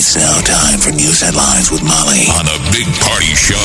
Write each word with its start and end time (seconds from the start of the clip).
It's 0.00 0.14
now 0.14 0.40
time 0.42 0.78
for 0.78 0.92
news 0.92 1.22
headlines 1.22 1.72
with 1.72 1.82
Molly 1.82 2.30
on 2.38 2.44
the 2.44 2.56
Big 2.70 2.86
Party 3.02 3.34
Show 3.34 3.56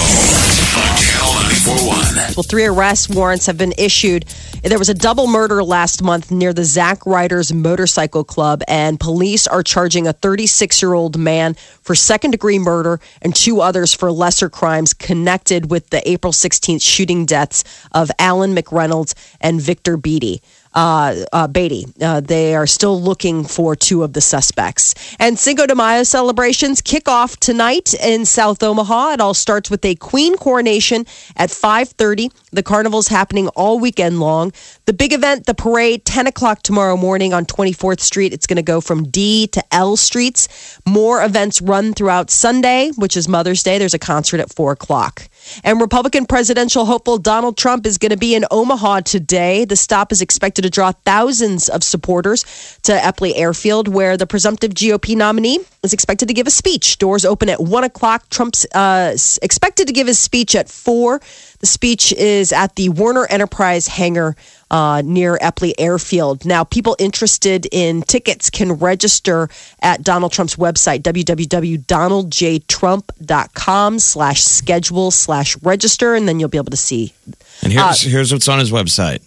on 0.74 0.98
Channel 0.98 1.34
941. 1.46 2.34
Well, 2.36 2.42
three 2.42 2.66
arrest 2.66 3.14
warrants 3.14 3.46
have 3.46 3.56
been 3.56 3.76
issued. 3.78 4.26
There 4.64 4.80
was 4.80 4.90
a 4.90 4.96
double 4.96 5.28
murder 5.28 5.64
last 5.64 6.02
month 6.02 6.32
near 6.32 6.52
the 6.52 6.66
Zach 6.66 7.06
Riders 7.06 7.54
Motorcycle 7.54 8.24
Club, 8.24 8.64
and 8.68 9.00
police 9.00 9.46
are 9.46 9.62
charging 9.62 10.08
a 10.08 10.14
36 10.14 10.82
year 10.82 10.96
old 10.96 11.20
man 11.20 11.54
for 11.54 11.94
second 11.94 12.32
degree 12.32 12.58
murder 12.58 13.00
and 13.22 13.36
two 13.36 13.62
others 13.62 13.94
for 13.94 14.12
lesser 14.12 14.50
crimes 14.50 14.96
connected 14.96 15.70
with 15.70 15.92
the 15.92 16.02
April 16.10 16.34
16th 16.34 16.82
shooting 16.82 17.28
deaths 17.28 17.64
of 17.92 18.10
Alan 18.18 18.56
McReynolds 18.56 19.14
and 19.40 19.62
Victor 19.62 19.98
Beatty 19.98 20.42
uh, 20.74 21.26
uh, 21.32 21.48
Beatty. 21.48 21.86
Uh, 22.02 22.22
they 22.22 22.56
are 22.56 22.68
still 22.68 23.00
looking 23.00 23.44
for 23.44 23.76
two 23.76 24.04
of 24.04 24.14
the 24.14 24.22
suspects. 24.22 24.96
And 25.20 25.38
Cinco 25.38 25.66
de 25.66 25.76
Mayo 25.76 26.04
celebrations 26.04 26.82
kick 26.82 27.08
off 27.08 27.38
tonight 27.38 27.94
in 27.94 28.26
South 28.26 28.62
Omaha. 28.64 29.14
It 29.14 29.22
all 29.22 29.34
starts 29.34 29.70
with 29.70 29.84
a 29.86 29.96
queen 29.96 30.38
coronation 30.38 31.06
at 31.36 31.50
5.30. 31.50 32.32
The 32.52 32.64
carnival's 32.64 33.08
happening 33.08 33.48
all 33.50 33.80
weekend 33.80 34.20
long. 34.20 34.52
The 34.86 34.94
big 34.94 35.14
event, 35.14 35.46
the 35.46 35.54
parade, 35.54 36.06
10 36.06 36.28
o'clock 36.28 36.64
tomorrow 36.64 36.98
morning 36.98 37.34
on 37.34 37.46
24th 37.46 38.00
Street. 38.00 38.34
It's 38.34 38.48
going 38.48 38.58
to 38.58 38.64
go 38.64 38.82
from 38.82 39.10
D 39.10 39.48
to 39.48 39.64
L 39.72 39.96
streets. 39.98 40.80
More 40.86 41.24
events 41.24 41.62
run 41.62 41.94
throughout 41.94 42.30
Sunday, 42.30 42.92
which 42.96 43.18
is 43.18 43.28
Mother's 43.28 43.64
Day. 43.64 43.78
There's 43.78 43.94
a 43.94 44.00
concert 44.00 44.40
at 44.40 44.54
4 44.54 44.74
o'clock. 44.74 45.30
And 45.64 45.80
Republican 45.80 46.26
presidential 46.26 46.86
hopeful 46.86 47.18
Donald 47.18 47.58
Trump 47.58 47.86
is 47.86 47.98
going 47.98 48.12
to 48.12 48.18
be 48.18 48.36
in 48.36 48.46
Omaha 48.52 49.02
today. 49.02 49.66
The 49.66 49.76
stop 49.76 50.12
is 50.12 50.22
expected 50.22 50.64
to 50.64 50.70
draw 50.70 50.92
thousands 51.06 51.70
of 51.70 51.84
supporters 51.84 52.44
to 52.84 52.94
Eppley 52.94 53.34
Airfield, 53.36 53.88
where 53.88 54.18
the 54.18 54.28
presumptive 54.28 54.72
GOP 54.72 55.16
nominee 55.16 55.60
is 55.84 55.94
expected 55.94 56.28
to 56.28 56.34
give 56.34 56.48
a 56.48 56.52
speech. 56.52 56.98
Doors 56.98 57.26
open 57.26 57.50
at 57.50 57.62
1 57.62 57.84
o'clock. 57.84 58.30
Trump's 58.30 58.66
uh, 58.74 59.16
expected 59.42 59.88
to 59.88 59.94
give 59.94 60.08
his 60.08 60.20
speech 60.20 60.56
at 60.56 60.70
4. 60.70 61.22
The 61.64 61.68
speech 61.68 62.12
is 62.12 62.52
at 62.52 62.76
the 62.76 62.90
Warner 62.90 63.26
Enterprise 63.26 63.88
hangar 63.88 64.36
uh, 64.70 65.02
near 65.06 65.38
Eppley 65.38 65.72
Airfield. 65.78 66.44
Now, 66.44 66.66
people 66.66 66.98
interested 67.00 67.66
in 67.72 68.02
tickets 68.02 68.50
can 68.50 68.74
register 68.74 69.48
at 69.82 70.04
Donald 70.04 70.34
Trump's 70.34 70.58
website, 70.58 71.04
www.donaldjtrump.com 71.04 74.00
slash 74.00 74.44
schedule 74.44 75.12
slash 75.12 75.56
register, 75.64 76.16
and 76.16 76.28
then 76.28 76.42
you'll 76.42 76.50
be 76.50 76.58
able 76.58 76.72
to 76.72 76.76
see. 76.76 77.14
And 77.62 77.72
here's 77.72 78.02
here's 78.02 78.34
what's 78.34 78.50
on 78.50 78.60
his 78.60 78.70
website. 78.70 79.22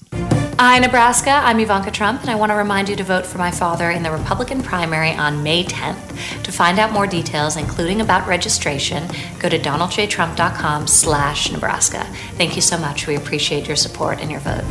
Hi, 0.58 0.78
Nebraska. 0.78 1.30
I'm 1.30 1.60
Ivanka 1.60 1.90
Trump, 1.90 2.22
and 2.22 2.30
I 2.30 2.34
want 2.34 2.50
to 2.50 2.56
remind 2.56 2.88
you 2.88 2.96
to 2.96 3.04
vote 3.04 3.26
for 3.26 3.36
my 3.36 3.50
father 3.50 3.90
in 3.90 4.02
the 4.02 4.10
Republican 4.10 4.62
primary 4.62 5.10
on 5.12 5.42
May 5.42 5.64
10th. 5.64 6.42
To 6.44 6.50
find 6.50 6.78
out 6.78 6.92
more 6.92 7.06
details, 7.06 7.56
including 7.58 8.00
about 8.00 8.26
registration, 8.26 9.06
go 9.38 9.50
to 9.50 9.58
donaldjtrump.com 9.58 10.86
slash 10.86 11.52
Nebraska. 11.52 12.04
Thank 12.38 12.56
you 12.56 12.62
so 12.62 12.78
much. 12.78 13.06
We 13.06 13.16
appreciate 13.16 13.66
your 13.66 13.76
support 13.76 14.18
and 14.20 14.30
your 14.30 14.40
vote. 14.40 14.64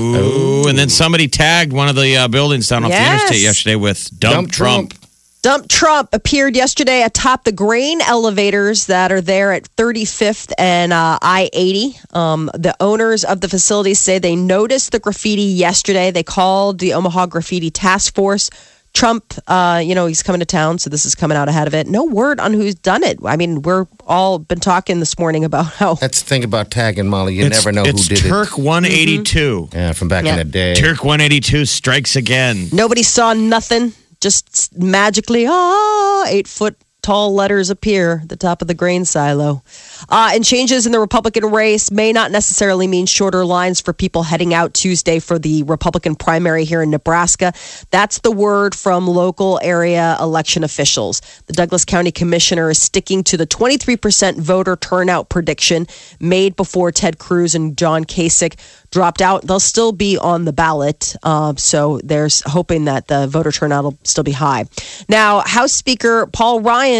Ooh, 0.00 0.68
and 0.68 0.78
then 0.78 0.88
somebody 0.88 1.28
tagged 1.28 1.70
one 1.72 1.88
of 1.88 1.96
the 1.96 2.16
uh, 2.16 2.28
buildings 2.28 2.68
down 2.68 2.84
off 2.84 2.90
Yes. 2.90 3.06
the 3.06 3.14
interstate 3.26 3.42
yesterday 3.42 3.76
with 3.76 4.08
"Dump, 4.18 4.34
Dump 4.34 4.52
Trump." 4.52 4.90
Trump. 4.94 5.05
Dump 5.46 5.68
Trump 5.68 6.08
appeared 6.12 6.56
yesterday 6.56 7.04
atop 7.04 7.44
the 7.44 7.52
grain 7.52 8.00
elevators 8.00 8.86
that 8.86 9.12
are 9.12 9.20
there 9.20 9.52
at 9.52 9.62
35th 9.76 10.52
and 10.58 10.92
uh, 10.92 11.20
I 11.22 11.48
80. 11.52 11.96
Um, 12.12 12.50
the 12.52 12.74
owners 12.80 13.22
of 13.22 13.40
the 13.40 13.48
facilities 13.48 14.00
say 14.00 14.18
they 14.18 14.34
noticed 14.34 14.90
the 14.90 14.98
graffiti 14.98 15.42
yesterday. 15.42 16.10
They 16.10 16.24
called 16.24 16.80
the 16.80 16.94
Omaha 16.94 17.26
Graffiti 17.26 17.70
Task 17.70 18.12
Force. 18.16 18.50
Trump, 18.92 19.34
uh, 19.46 19.80
you 19.84 19.94
know, 19.94 20.06
he's 20.06 20.20
coming 20.20 20.40
to 20.40 20.46
town, 20.46 20.80
so 20.80 20.90
this 20.90 21.06
is 21.06 21.14
coming 21.14 21.36
out 21.36 21.48
ahead 21.48 21.68
of 21.68 21.74
it. 21.74 21.86
No 21.86 22.02
word 22.02 22.40
on 22.40 22.52
who's 22.52 22.74
done 22.74 23.04
it. 23.04 23.20
I 23.24 23.36
mean, 23.36 23.62
we're 23.62 23.86
all 24.04 24.40
been 24.40 24.58
talking 24.58 24.98
this 24.98 25.16
morning 25.16 25.44
about 25.44 25.66
how 25.66 25.94
That's 25.94 26.22
the 26.22 26.28
thing 26.28 26.42
about 26.42 26.72
tagging 26.72 27.06
Molly. 27.06 27.36
You 27.36 27.44
It's- 27.44 27.64
never 27.64 27.70
know 27.70 27.84
who 27.84 27.90
it's 27.90 28.08
did 28.08 28.18
Turk 28.18 28.58
182. 28.58 29.68
it. 29.70 29.76
Yeah, 29.76 29.92
from 29.92 30.08
back 30.08 30.24
in 30.24 30.38
the 30.38 30.42
day. 30.42 30.74
Turk 30.74 31.04
182 31.04 31.66
strikes 31.66 32.16
again. 32.16 32.68
Nobody 32.72 33.04
saw 33.04 33.32
nothing. 33.32 33.92
Just 34.20 34.76
magically, 34.78 35.46
ah, 35.48 36.24
eight 36.28 36.48
foot 36.48 36.76
tall 37.06 37.32
letters 37.32 37.70
appear 37.70 38.18
at 38.24 38.28
the 38.28 38.36
top 38.36 38.60
of 38.60 38.66
the 38.66 38.74
grain 38.74 39.04
silo. 39.04 39.62
Uh, 40.08 40.32
and 40.34 40.44
changes 40.44 40.86
in 40.86 40.92
the 40.92 40.98
Republican 40.98 41.44
race 41.52 41.92
may 41.92 42.12
not 42.12 42.32
necessarily 42.32 42.88
mean 42.88 43.06
shorter 43.06 43.44
lines 43.44 43.80
for 43.80 43.92
people 43.92 44.24
heading 44.24 44.52
out 44.52 44.74
Tuesday 44.74 45.20
for 45.20 45.38
the 45.38 45.62
Republican 45.62 46.16
primary 46.16 46.64
here 46.64 46.82
in 46.82 46.90
Nebraska. 46.90 47.52
That's 47.92 48.18
the 48.18 48.32
word 48.32 48.74
from 48.74 49.06
local 49.06 49.60
area 49.62 50.16
election 50.20 50.64
officials. 50.64 51.22
The 51.46 51.52
Douglas 51.52 51.84
County 51.84 52.10
Commissioner 52.10 52.70
is 52.70 52.82
sticking 52.82 53.22
to 53.22 53.36
the 53.36 53.46
23% 53.46 54.40
voter 54.40 54.74
turnout 54.74 55.28
prediction 55.28 55.86
made 56.18 56.56
before 56.56 56.90
Ted 56.90 57.20
Cruz 57.20 57.54
and 57.54 57.78
John 57.78 58.04
Kasich 58.04 58.58
dropped 58.90 59.20
out. 59.20 59.46
They'll 59.46 59.60
still 59.60 59.92
be 59.92 60.18
on 60.18 60.44
the 60.44 60.52
ballot. 60.52 61.14
Uh, 61.22 61.54
so 61.56 62.00
there's 62.02 62.42
hoping 62.46 62.86
that 62.86 63.06
the 63.06 63.28
voter 63.28 63.52
turnout 63.52 63.84
will 63.84 63.98
still 64.02 64.24
be 64.24 64.32
high. 64.32 64.64
Now, 65.08 65.40
House 65.40 65.72
Speaker 65.72 66.26
Paul 66.26 66.62
Ryan 66.62 66.95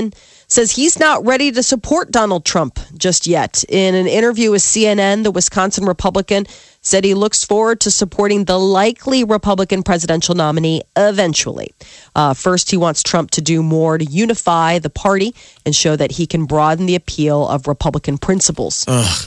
says 0.49 0.71
he's 0.71 0.99
not 0.99 1.25
ready 1.25 1.51
to 1.53 1.63
support 1.63 2.11
Donald 2.11 2.45
Trump 2.45 2.79
just 2.97 3.27
yet. 3.27 3.65
In 3.69 3.95
an 3.95 4.07
interview 4.07 4.51
with 4.51 4.63
CNN, 4.63 5.25
the 5.25 5.31
Wisconsin 5.31 5.85
Republican 5.85 6.47
said 6.87 7.03
he 7.05 7.15
looks 7.15 7.43
forward 7.45 7.81
to 7.81 7.91
supporting 7.91 8.45
the 8.45 8.57
likely 8.59 9.25
Republican 9.25 9.83
presidential 9.83 10.35
nominee 10.37 10.83
eventually. 10.97 11.73
Uh, 12.15 12.33
first, 12.33 12.71
he 12.71 12.77
wants 12.77 13.03
Trump 13.03 13.31
to 13.33 13.41
do 13.43 13.61
more 13.63 13.99
to 13.99 14.05
unify 14.05 14.79
the 14.79 14.89
party 14.89 15.35
and 15.65 15.75
show 15.75 15.97
that 15.97 16.13
he 16.13 16.27
can 16.27 16.45
broaden 16.47 16.87
the 16.87 16.95
appeal 16.95 17.47
of 17.49 17.67
Republican 17.67 18.19
principles. 18.19 18.85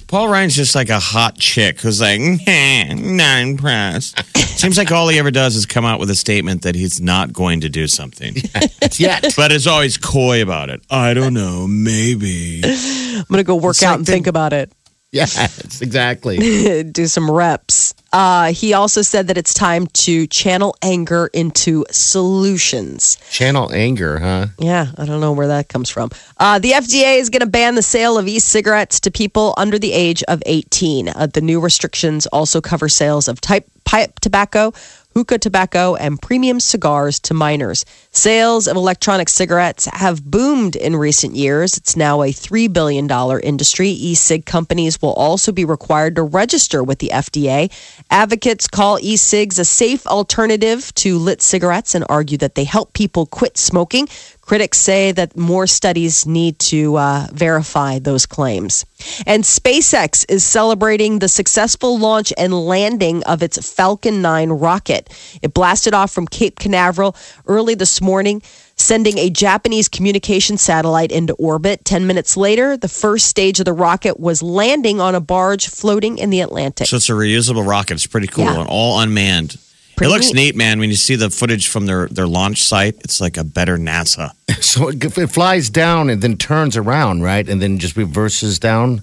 Paul 0.08 0.30
Ryan's 0.30 0.56
just 0.56 0.74
like 0.74 0.90
a 0.90 1.00
hot 1.00 1.36
chick 1.38 1.82
who's 1.82 2.00
like, 2.00 2.20
"Nah, 2.22 2.94
not 2.96 3.40
impressed. 3.42 4.18
Seems 4.38 4.78
like 4.78 4.92
all 4.92 5.08
he 5.10 5.20
ever 5.20 5.32
does 5.32 5.56
is 5.56 5.66
come 5.66 5.84
out 5.86 6.00
with 6.00 6.10
a 6.10 6.16
statement 6.16 6.62
that 6.64 6.76
he's 6.76 7.02
not 7.02 7.34
going 7.34 7.62
to 7.62 7.70
do 7.70 7.88
something, 7.88 8.36
Yet. 8.98 9.34
but 9.36 9.52
is 9.52 9.68
always 9.68 9.98
coy 9.98 10.42
about 10.42 10.70
it. 10.70 10.82
I 10.90 11.14
don't 11.14 11.34
know, 11.34 11.68
maybe. 11.68 12.62
I'm 12.64 13.24
going 13.30 13.38
to 13.40 13.44
go 13.44 13.56
work 13.56 13.72
It's 13.72 13.84
out 13.84 13.90
like 13.92 13.98
and 14.00 14.06
the- 14.06 14.12
think 14.12 14.28
about 14.28 14.54
it. 14.54 14.72
Yes, 15.20 15.82
exactly. 15.82 16.84
do 16.92 17.08
some 17.08 17.32
reps. 17.32 17.96
Uh, 18.14 18.54
he 18.54 18.74
also 18.74 19.02
said 19.02 19.28
that 19.28 19.40
it's 19.40 19.56
time 19.56 19.88
to 19.88 20.28
channel 20.28 20.76
anger 20.84 21.32
into 21.34 21.84
solutions. 21.90 23.18
Channel 23.32 23.74
anger, 23.74 24.20
huh? 24.20 24.48
Yeah, 24.60 24.92
I 25.00 25.06
don't 25.06 25.20
know 25.20 25.32
where 25.32 25.48
that 25.48 25.68
comes 25.68 25.90
from. 25.90 26.12
Uh, 26.38 26.60
the 26.60 26.74
FDA 26.74 27.20
is 27.20 27.32
going 27.32 27.40
to 27.42 27.48
ban 27.48 27.74
the 27.74 27.82
sale 27.82 28.20
of 28.20 28.28
e 28.28 28.38
cigarettes 28.38 29.00
to 29.00 29.10
people 29.10 29.56
under 29.58 29.80
the 29.80 29.94
age 29.94 30.22
of 30.28 30.44
18. 30.46 31.10
Uh, 31.10 31.26
the 31.26 31.42
new 31.42 31.60
restrictions 31.60 32.28
also 32.28 32.62
cover 32.62 32.88
sales 32.88 33.28
of 33.28 33.42
type 33.42 33.68
pipe 33.86 34.20
tobacco, 34.20 34.72
hookah 35.14 35.40
tobacco, 35.40 35.96
and 35.96 36.22
premium 36.22 36.60
cigars 36.60 37.20
to 37.20 37.34
minors. 37.34 37.84
Sales 38.12 38.68
of 38.68 38.78
electronic 38.78 39.30
cigarettes 39.30 39.86
have 39.86 40.24
boomed 40.24 40.76
in 40.76 40.96
recent 40.96 41.36
years. 41.36 41.78
It's 41.78 41.96
now 41.96 42.22
a 42.22 42.32
$3 42.32 42.72
billion 42.72 43.10
industry. 43.42 43.90
E 43.90 44.16
cig 44.16 44.46
companies 44.46 45.02
will 45.02 45.14
also 45.14 45.52
be 45.52 45.66
required 45.66 46.16
to 46.16 46.24
register 46.24 46.84
with 46.84 47.00
the 47.00 47.10
FDA. 47.10 47.72
Advocates 48.10 48.68
call 48.68 49.00
e 49.02 49.18
cigs 49.18 49.60
a 49.60 49.66
safe 49.66 50.06
alternative 50.08 50.94
to 50.96 51.18
lit 51.18 51.42
cigarettes 51.42 51.96
and 51.96 52.06
argue 52.08 52.38
that 52.38 52.56
they 52.56 52.64
help 52.64 52.94
people 52.94 53.26
quit 53.26 53.58
smoking. 53.58 54.08
Critics 54.50 54.80
say 54.80 55.12
that 55.12 55.38
more 55.38 55.68
studies 55.68 56.26
need 56.26 56.58
to 56.58 56.96
uh, 56.96 57.28
verify 57.32 58.00
those 58.00 58.26
claims. 58.26 58.84
And 59.28 59.44
SpaceX 59.44 60.26
is 60.28 60.44
celebrating 60.44 61.20
the 61.20 61.28
successful 61.30 62.00
launch 62.00 62.34
and 62.36 62.52
landing 62.52 63.24
of 63.26 63.44
its 63.44 63.60
Falcon 63.72 64.24
9 64.24 64.50
rocket. 64.50 65.08
It 65.44 65.54
blasted 65.54 65.94
off 65.94 66.12
from 66.12 66.26
Cape 66.26 66.58
Canaveral 66.58 67.16
early 67.46 67.76
this 67.76 68.02
morning, 68.02 68.42
sending 68.76 69.20
a 69.20 69.30
Japanese 69.30 69.88
communication 69.88 70.58
satellite 70.58 71.12
into 71.12 71.34
orbit. 71.34 71.86
10 71.86 72.08
minutes 72.08 72.36
later, 72.36 72.76
the 72.76 72.90
first 72.90 73.28
stage 73.28 73.60
of 73.60 73.66
the 73.66 73.74
rocket 73.74 74.20
was 74.20 74.42
landing 74.42 75.00
on 75.00 75.14
a 75.14 75.22
barge 75.22 75.68
floating 75.68 76.18
in 76.18 76.32
the 76.32 76.42
Atlantic. 76.42 76.88
So 76.88 76.96
it's 76.96 77.10
a 77.10 77.14
reusable 77.14 77.68
rocket. 77.68 77.94
It's 77.94 78.08
pretty 78.08 78.26
cool 78.26 78.46
Yeah. 78.46 78.62
and 78.62 78.68
all 78.68 79.00
unmanned. 79.00 79.60
Pretty 80.00 80.12
looks 80.12 80.28
neat. 80.34 80.36
neat, 80.36 80.56
man. 80.56 80.80
When 80.80 80.90
you 80.90 80.96
see 80.96 81.16
the 81.16 81.30
footage 81.30 81.68
from 81.68 81.86
their, 81.86 82.08
their 82.08 82.26
launch 82.28 82.64
site, 82.64 82.96
it's 83.04 83.22
like 83.22 83.38
a 83.38 83.44
better 83.44 83.78
NASA. 83.78 84.32
So 84.62 84.90
it, 84.90 85.18
it 85.18 85.28
flies 85.28 85.70
down 85.70 86.10
and 86.10 86.22
then 86.22 86.36
turns 86.36 86.76
around, 86.76 87.22
right? 87.22 87.48
And 87.48 87.62
then 87.62 87.78
just 87.80 87.96
reverses 87.96 88.60
down. 88.60 88.98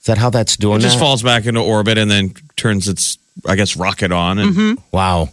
Is 0.00 0.06
that 0.06 0.16
how 0.18 0.30
that's 0.30 0.56
doing 0.56 0.78
It 0.78 0.82
just 0.82 0.96
that? 0.96 1.00
falls 1.04 1.22
back 1.22 1.44
into 1.46 1.60
orbit 1.60 1.98
and 1.98 2.10
then 2.10 2.34
turns 2.56 2.88
its, 2.88 3.18
I 3.46 3.56
guess, 3.56 3.76
rocket 3.76 4.10
on. 4.12 4.38
And 4.38 4.54
Mm-hmm. 4.54 4.80
Wow. 4.92 5.30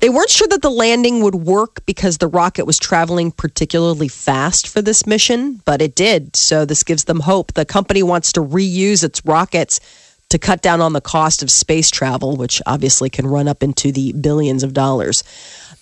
They 0.00 0.10
weren't 0.10 0.28
sure 0.30 0.46
that 0.48 0.60
the 0.60 0.70
landing 0.70 1.22
would 1.22 1.34
work 1.36 1.84
because 1.86 2.18
the 2.18 2.26
rocket 2.28 2.66
was 2.66 2.78
traveling 2.78 3.32
particularly 3.32 4.08
fast 4.08 4.68
for 4.68 4.82
this 4.82 5.06
mission, 5.06 5.62
but 5.64 5.80
it 5.80 5.94
did. 5.94 6.36
So 6.36 6.66
this 6.66 6.82
gives 6.82 7.04
them 7.04 7.20
hope. 7.20 7.54
The 7.54 7.64
company 7.64 8.02
wants 8.02 8.32
to 8.32 8.40
reuse 8.40 9.02
its 9.02 9.24
rockets 9.24 9.80
to 10.28 10.38
cut 10.38 10.62
down 10.62 10.80
on 10.80 10.92
the 10.92 11.00
cost 11.00 11.42
of 11.42 11.50
space 11.50 11.90
travel, 11.90 12.36
which 12.36 12.60
obviously 12.66 13.08
can 13.08 13.26
run 13.26 13.48
up 13.48 13.62
into 13.62 13.92
the 13.92 14.12
billions 14.12 14.62
of 14.62 14.72
dollars. 14.72 15.22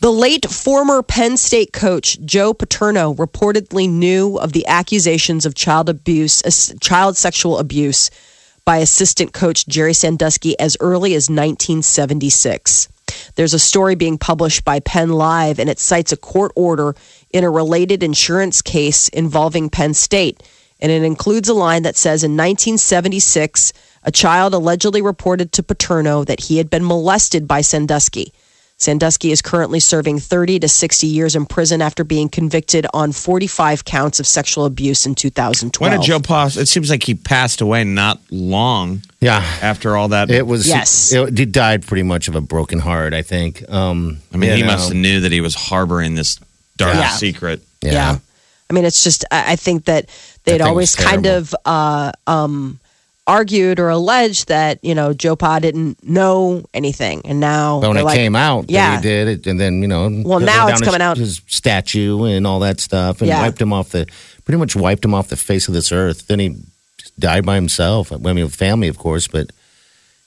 The 0.01 0.13
late 0.13 0.45
former 0.51 1.03
Penn 1.03 1.37
State 1.37 1.73
coach 1.73 2.21
Joe 2.25 2.53
Paterno 2.53 3.15
reportedly 3.15 3.89
knew 3.89 4.37
of 4.37 4.53
the 4.53 4.67
accusations 4.67 5.47
of 5.47 5.55
child 5.55 5.89
abuse, 5.89 6.43
uh, 6.43 6.75
child 6.81 7.17
sexual 7.17 7.59
abuse 7.59 8.11
by 8.65 8.79
assistant 8.79 9.33
coach 9.33 9.67
Jerry 9.67 9.95
Sandusky 9.95 10.59
as 10.59 10.77
early 10.81 11.15
as 11.15 11.31
1976. 11.31 12.89
There's 13.37 13.55
a 13.55 13.59
story 13.59 13.95
being 13.95 14.19
published 14.19 14.65
by 14.65 14.81
Penn 14.81 15.11
Live, 15.11 15.59
and 15.59 15.69
it 15.69 15.79
cites 15.79 16.13
a 16.13 16.17
court 16.17 16.53
order 16.55 16.95
in 17.31 17.45
a 17.45 17.51
related 17.51 18.03
insurance 18.03 18.63
case 18.63 19.09
involving 19.09 19.71
Penn 19.71 19.95
State. 19.95 20.43
And 20.81 20.91
it 20.91 21.03
includes 21.03 21.49
a 21.49 21.55
line 21.55 21.83
that 21.83 21.97
says 21.97 22.25
in 22.25 22.33
1976, 22.33 23.73
a 24.05 24.13
child 24.13 24.55
allegedly 24.55 25.03
reported 25.03 25.53
to 25.53 25.63
Paterno 25.63 26.25
that 26.25 26.41
he 26.41 26.59
had 26.59 26.69
been 26.71 26.85
molested 26.85 27.47
by 27.49 27.61
Sandusky. 27.63 28.33
Sandusky 28.77 29.31
is 29.31 29.41
currently 29.41 29.79
serving 29.79 30.19
30 30.19 30.59
to 30.59 30.69
60 30.69 31.07
years 31.07 31.37
in 31.37 31.47
prison 31.47 31.81
after 31.81 32.03
being 32.03 32.29
convicted 32.29 32.87
on 32.93 33.13
45 33.13 33.85
counts 33.85 34.19
of 34.19 34.27
sexual 34.27 34.65
abuse 34.65 35.07
in 35.07 35.15
2012. 35.15 35.91
when 35.91 35.99
did 36.01 36.05
Joe 36.07 36.19
pass? 36.19 36.57
It 36.57 36.67
seems 36.67 36.91
like 36.91 37.05
he 37.05 37.15
passed 37.15 37.61
away 37.61 37.85
not 37.85 38.19
long 38.31 39.03
Yeah. 39.21 39.39
after 39.63 39.97
all 39.97 40.09
that. 40.09 40.29
It 40.29 40.47
was. 40.47 40.67
Yes. 40.69 41.13
It, 41.13 41.39
he 41.39 41.45
died 41.47 41.87
pretty 41.87 42.03
much 42.03 42.27
of 42.27 42.35
a 42.35 42.41
broken 42.41 42.81
heart, 42.81 43.15
I 43.15 43.23
think. 43.23 43.63
Um, 43.71 44.19
I 44.35 44.37
mean, 44.39 44.55
he 44.57 44.63
know. 44.63 44.67
must 44.67 44.89
have 44.89 44.97
knew 44.97 45.21
that 45.21 45.31
he 45.33 45.41
was 45.41 45.55
harboring 45.55 46.17
this 46.17 46.39
dark 46.77 46.95
Yeah. 46.95 47.11
secret. 47.11 47.63
Yeah. 47.81 48.19
I 48.69 48.73
mean, 48.73 48.85
it's 48.85 49.05
just, 49.05 49.25
I 49.31 49.53
I 49.53 49.57
think 49.57 49.85
that 49.85 50.09
they'd 50.43 50.59
That 50.59 50.67
always 50.69 50.97
kind 50.97 51.27
of 51.27 51.55
uh, 51.65 52.11
um, 52.27 52.81
argued 53.27 53.81
or 53.81 53.89
alleged 53.89 54.49
that, 54.49 54.79
you 54.83 54.95
know, 54.95 55.15
Joe 55.15 55.35
Pa 55.37 55.59
didn't 55.59 56.03
know 56.07 56.63
anything. 56.75 57.23
And 57.25 57.41
now, 57.41 57.81
But 57.81 57.89
when 57.89 57.97
it 57.97 58.05
like, 58.05 58.17
came 58.17 58.37
out, 58.37 58.67
yeah. 58.69 58.91
that 58.91 58.97
he 58.97 59.09
did 59.09 59.29
it, 59.29 59.47
and 59.47 59.59
then 59.59 59.81
you 59.81 59.89
know, 59.89 60.11
Well, 60.25 60.41
now 60.41 60.69
it's 60.69 60.81
his- 60.81 60.87
coming 60.87 61.01
out. 61.01 61.17
his 61.17 61.41
statue 61.47 62.25
and 62.25 62.47
all 62.47 62.61
that 62.61 62.81
stuff, 62.81 63.21
and 63.21 63.29
Yeah. 63.29 63.41
wiped 63.43 63.61
him 63.61 63.73
off 63.73 63.91
the, 63.91 64.07
pretty 64.45 64.59
much 64.59 64.77
wiped 64.77 65.05
him 65.05 65.15
off 65.15 65.29
the 65.29 65.37
face 65.37 65.69
of 65.69 65.75
this 65.75 65.91
earth. 65.91 66.27
Then 66.27 66.39
he 66.39 66.57
died 67.19 67.47
by 67.47 67.55
himself. 67.55 68.13
I 68.13 68.17
mean, 68.17 68.45
with 68.45 68.55
family, 68.55 68.89
of 68.89 68.99
course, 68.99 69.27
but 69.27 69.51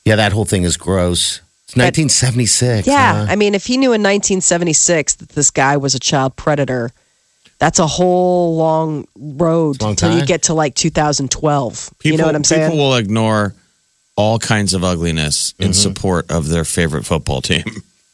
yeah, 0.06 0.16
that 0.16 0.32
whole 0.32 0.46
thing 0.46 0.64
is 0.64 0.76
gross. 0.78 1.42
It's 1.66 1.76
1976. 1.76 2.88
yeah. 2.88 3.26
huh? 3.26 3.32
I 3.32 3.36
mean, 3.36 3.54
if 3.54 3.66
he 3.66 3.76
knew 3.78 3.92
in 3.94 4.02
1976 4.02 5.16
that 5.16 5.30
this 5.30 5.52
guy 5.52 5.76
was 5.78 5.94
a 5.94 6.00
child 6.00 6.36
predator, 6.38 6.92
that's 7.60 7.80
a 7.80 7.88
whole 7.88 8.56
long 8.56 9.08
road 9.16 9.82
long 9.82 9.92
until 9.92 10.18
you 10.18 10.26
get 10.26 10.44
to 10.44 10.54
like 10.54 10.76
2012. 10.76 11.92
People, 12.00 12.12
you 12.12 12.18
know 12.18 12.26
what 12.26 12.36
I'm 12.36 12.44
saying? 12.44 12.72
People 12.72 12.86
will 12.90 12.96
ignore 12.96 13.54
all 14.16 14.40
kinds 14.40 14.74
of 14.74 14.84
ugliness 14.84 15.54
Mm-hmm. 15.54 15.64
in 15.64 15.74
support 15.74 16.30
of 16.32 16.48
their 16.50 16.64
favorite 16.66 17.06
football 17.06 17.42
team. 17.42 17.64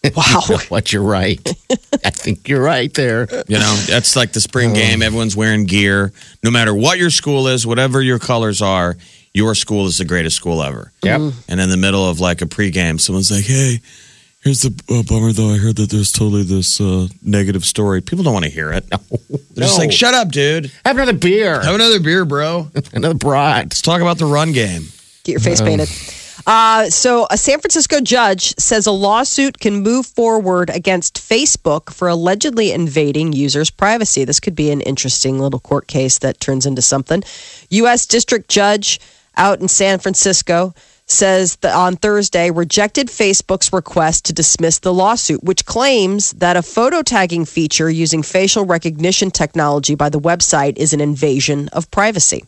wow. 0.15 0.41
what 0.69 0.91
you're 0.91 1.01
right. 1.03 1.39
I 2.05 2.09
think 2.09 2.47
you're 2.49 2.61
right 2.63 2.93
there. 2.93 3.27
You 3.47 3.57
know, 3.59 3.75
that's 3.87 4.15
like 4.15 4.33
the 4.33 4.41
spring 4.41 4.73
game. 4.73 5.01
Everyone's 5.01 5.35
wearing 5.35 5.65
gear. 5.65 6.11
No 6.43 6.51
matter 6.51 6.73
what 6.73 6.97
your 6.99 7.09
school 7.09 7.47
is, 7.47 7.65
whatever 7.65 8.01
your 8.01 8.19
colors 8.19 8.61
are, 8.61 8.97
your 9.33 9.55
school 9.55 9.85
is 9.87 9.97
the 9.97 10.05
greatest 10.05 10.35
school 10.35 10.61
ever. 10.61 10.91
Yep. 11.03 11.33
And 11.47 11.59
in 11.59 11.69
the 11.69 11.77
middle 11.77 12.07
of 12.07 12.19
like 12.19 12.41
a 12.41 12.45
pregame, 12.45 12.99
someone's 12.99 13.31
like, 13.31 13.45
"Hey, 13.45 13.79
here's 14.43 14.61
the 14.61 14.73
uh, 14.89 15.03
bummer 15.03 15.31
though. 15.31 15.53
I 15.53 15.57
heard 15.57 15.77
that 15.77 15.89
there's 15.89 16.11
totally 16.11 16.43
this 16.43 16.79
uh, 16.79 17.07
negative 17.21 17.65
story. 17.65 18.01
People 18.01 18.23
don't 18.23 18.33
want 18.33 18.45
to 18.45 18.51
hear 18.51 18.71
it. 18.71 18.87
They're 18.89 19.65
just 19.65 19.79
like, 19.79 19.91
"Shut 19.91 20.13
up, 20.13 20.29
dude. 20.29 20.71
Have 20.85 20.95
another 20.97 21.13
beer. 21.13 21.61
Have 21.61 21.75
another 21.75 21.99
beer, 21.99 22.25
bro. 22.25 22.69
another 22.93 23.15
brat. 23.15 23.65
Let's 23.65 23.81
talk 23.81 24.01
about 24.01 24.17
the 24.17 24.25
run 24.25 24.51
game." 24.51 24.83
Get 25.23 25.33
your 25.33 25.41
face 25.41 25.61
painted. 25.61 25.89
Uh, 26.45 26.89
so, 26.89 27.25
a 27.29 27.37
San 27.37 27.59
Francisco 27.59 28.01
judge 28.01 28.53
says 28.57 28.85
a 28.85 28.91
lawsuit 28.91 29.59
can 29.59 29.81
move 29.81 30.05
forward 30.05 30.69
against 30.69 31.15
Facebook 31.15 31.93
for 31.93 32.09
allegedly 32.09 32.73
invading 32.73 33.31
users' 33.31 33.69
privacy. 33.69 34.25
This 34.25 34.41
could 34.41 34.55
be 34.55 34.69
an 34.69 34.81
interesting 34.81 35.39
little 35.39 35.61
court 35.61 35.87
case 35.87 36.17
that 36.19 36.41
turns 36.41 36.65
into 36.65 36.81
something. 36.81 37.23
U.S. 37.69 38.05
District 38.05 38.49
Judge 38.49 38.99
out 39.37 39.61
in 39.61 39.69
San 39.69 39.99
Francisco 39.99 40.73
says 41.05 41.57
that 41.57 41.75
on 41.75 41.95
Thursday 41.95 42.49
rejected 42.49 43.07
Facebook's 43.07 43.73
request 43.73 44.25
to 44.25 44.33
dismiss 44.33 44.79
the 44.79 44.93
lawsuit, 44.93 45.43
which 45.43 45.65
claims 45.65 46.31
that 46.33 46.57
a 46.57 46.61
photo 46.61 47.01
tagging 47.01 47.45
feature 47.45 47.89
using 47.89 48.23
facial 48.23 48.65
recognition 48.65 49.31
technology 49.31 49.95
by 49.95 50.09
the 50.09 50.19
website 50.19 50.77
is 50.77 50.93
an 50.93 51.01
invasion 51.01 51.67
of 51.69 51.89
privacy. 51.91 52.45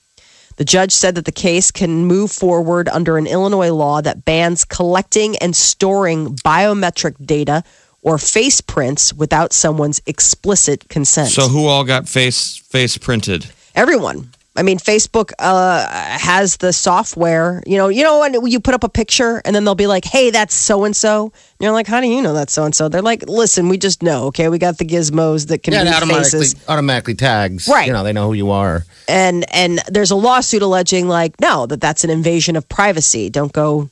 The 0.58 0.66
judge 0.66 0.94
said 0.94 1.16
that 1.16 1.26
the 1.26 1.34
case 1.34 1.70
can 1.70 2.06
move 2.06 2.32
forward 2.32 2.88
under 2.88 3.18
an 3.18 3.28
Illinois 3.28 3.72
law 3.74 4.02
that 4.02 4.24
bans 4.24 4.64
collecting 4.64 5.36
and 5.38 5.54
storing 5.56 6.36
biometric 6.38 7.16
data 7.26 7.64
or 8.02 8.18
face 8.18 8.62
prints 8.62 9.12
without 9.14 9.52
someone's 9.52 10.02
explicit 10.06 10.88
consent. 10.88 11.30
So 11.32 11.50
who 11.50 11.66
all 11.66 11.84
got 11.84 12.08
face 12.08 12.56
face 12.56 12.98
printed? 12.98 13.48
Everyone. 13.74 14.32
I 14.58 14.64
mean, 14.64 14.78
Facebook 14.80 15.32
uh, 15.38 15.86
has 16.18 16.58
the 16.58 16.72
software. 16.72 17.62
You 17.66 17.78
know, 17.78 17.90
you 17.90 18.04
know 18.04 18.20
when 18.20 18.48
you 18.48 18.60
put 18.60 18.74
up 18.74 18.84
a 18.84 18.90
picture 18.90 19.42
and 19.44 19.56
then 19.56 19.66
they'll 19.66 19.76
be 19.76 19.88
like, 19.88 20.06
"Hey, 20.06 20.30
that's 20.30 20.54
so 20.56 20.86
and 20.86 20.96
so." 20.96 21.34
You're 21.60 21.72
like, 21.72 21.88
"How 21.88 22.00
do 22.02 22.08
you 22.08 22.22
know 22.22 22.34
that's 22.34 22.54
so 22.54 22.64
and 22.64 22.74
so?" 22.74 22.88
They're 22.88 23.02
like, 23.02 23.28
"Listen, 23.28 23.68
we 23.70 23.78
just 23.78 24.02
know. 24.02 24.26
Okay, 24.28 24.48
we 24.50 24.58
got 24.58 24.78
the 24.78 24.86
gizmos 24.86 25.48
that 25.48 25.64
can 25.64 25.74
Yeah, 25.74 25.82
automatically 25.82 26.40
faces." 26.40 26.56
automatically 26.70 27.16
tags. 27.16 27.68
Right. 27.68 27.88
You 27.88 27.94
know, 27.94 28.04
they 28.04 28.14
know 28.14 28.28
who 28.28 28.34
you 28.34 28.52
are. 28.52 28.86
and 29.08 29.46
and 29.54 29.82
there's 29.88 30.12
a 30.12 30.16
lawsuit 30.16 30.62
alleging 30.62 31.08
like 31.08 31.40
no 31.40 31.66
that 31.68 31.80
that's 31.82 32.04
an 32.04 32.10
invasion 32.10 32.56
of 32.56 32.68
privacy 32.68 33.30
don't 33.30 33.54
go 33.54 33.90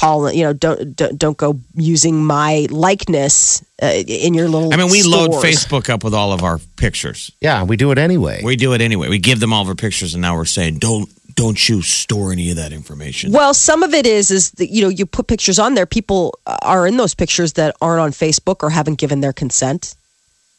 call 0.00 0.30
you 0.32 0.42
know 0.46 0.52
don't 0.52 0.96
don't, 0.96 1.18
don't 1.18 1.36
go 1.36 1.58
using 1.74 2.16
my 2.24 2.66
likeness 2.70 3.62
uh, 3.82 3.86
in 4.26 4.34
your 4.34 4.48
little 4.48 4.72
I 4.72 4.76
mean, 4.76 4.90
we 4.90 5.02
load. 5.02 5.30
Facebook 5.30 5.88
up 5.88 6.02
with 6.04 6.14
all 6.14 6.32
of 6.32 6.42
our 6.42 6.58
pictures. 6.76 7.30
Yeah, 7.40 7.62
we 7.64 7.76
do 7.76 7.92
it 7.92 7.98
anyway. 7.98 8.40
We 8.44 8.56
do 8.56 8.74
it 8.74 8.80
anyway. 8.80 9.08
We 9.08 9.18
give 9.18 9.38
them 9.40 9.52
all 9.52 9.62
of 9.62 9.68
our 9.68 9.74
pictures, 9.86 10.14
and 10.14 10.22
now 10.22 10.34
we're 10.36 10.44
saying, 10.58 10.78
"Don't 10.78 11.08
don't 11.34 11.68
you 11.68 11.82
store 11.82 12.32
any 12.32 12.50
of 12.50 12.56
that 12.56 12.72
information." 12.72 13.32
well 13.32 13.52
some 13.54 13.82
of 13.82 13.92
it 13.94 14.06
is 14.06 14.30
is 14.30 14.50
that 14.58 14.68
you 14.74 14.82
know 14.82 14.88
you 14.98 15.04
put 15.06 15.26
pictures 15.26 15.58
on 15.58 15.74
there 15.74 15.86
people 15.86 16.38
are 16.62 16.86
in 16.86 16.96
those 16.96 17.14
pictures 17.14 17.52
that 17.54 17.74
aren't 17.80 18.00
on 18.00 18.12
facebook 18.12 18.62
or 18.62 18.70
haven't 18.70 18.98
given 18.98 19.20
their 19.20 19.32
consent 19.32 19.94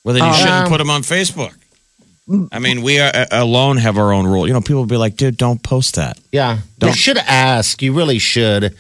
Well, 0.04 0.14
then 0.16 0.24
you 0.24 0.30
Um, 0.30 0.36
shouldn't 0.36 0.70
put 0.70 0.78
them 0.80 0.90
on 0.90 1.02
Facebook. 1.04 1.54
I 2.52 2.60
mean, 2.60 2.82
we 2.82 3.00
are, 3.00 3.12
uh, 3.14 3.26
alone 3.32 3.78
have 3.78 3.98
our 4.00 4.12
own 4.12 4.26
rule. 4.28 4.48
You 4.48 4.54
know, 4.54 4.62
people 4.62 4.82
will 4.82 4.98
be 4.98 4.98
like, 5.06 5.16
"Dude, 5.16 5.38
don't 5.38 5.62
post 5.62 5.96
that." 5.96 6.18
Yeah. 6.32 6.58
You 6.82 6.94
should 6.94 7.20
ask. 7.20 7.82
You 7.84 7.94
really 7.94 8.20
should. 8.20 8.76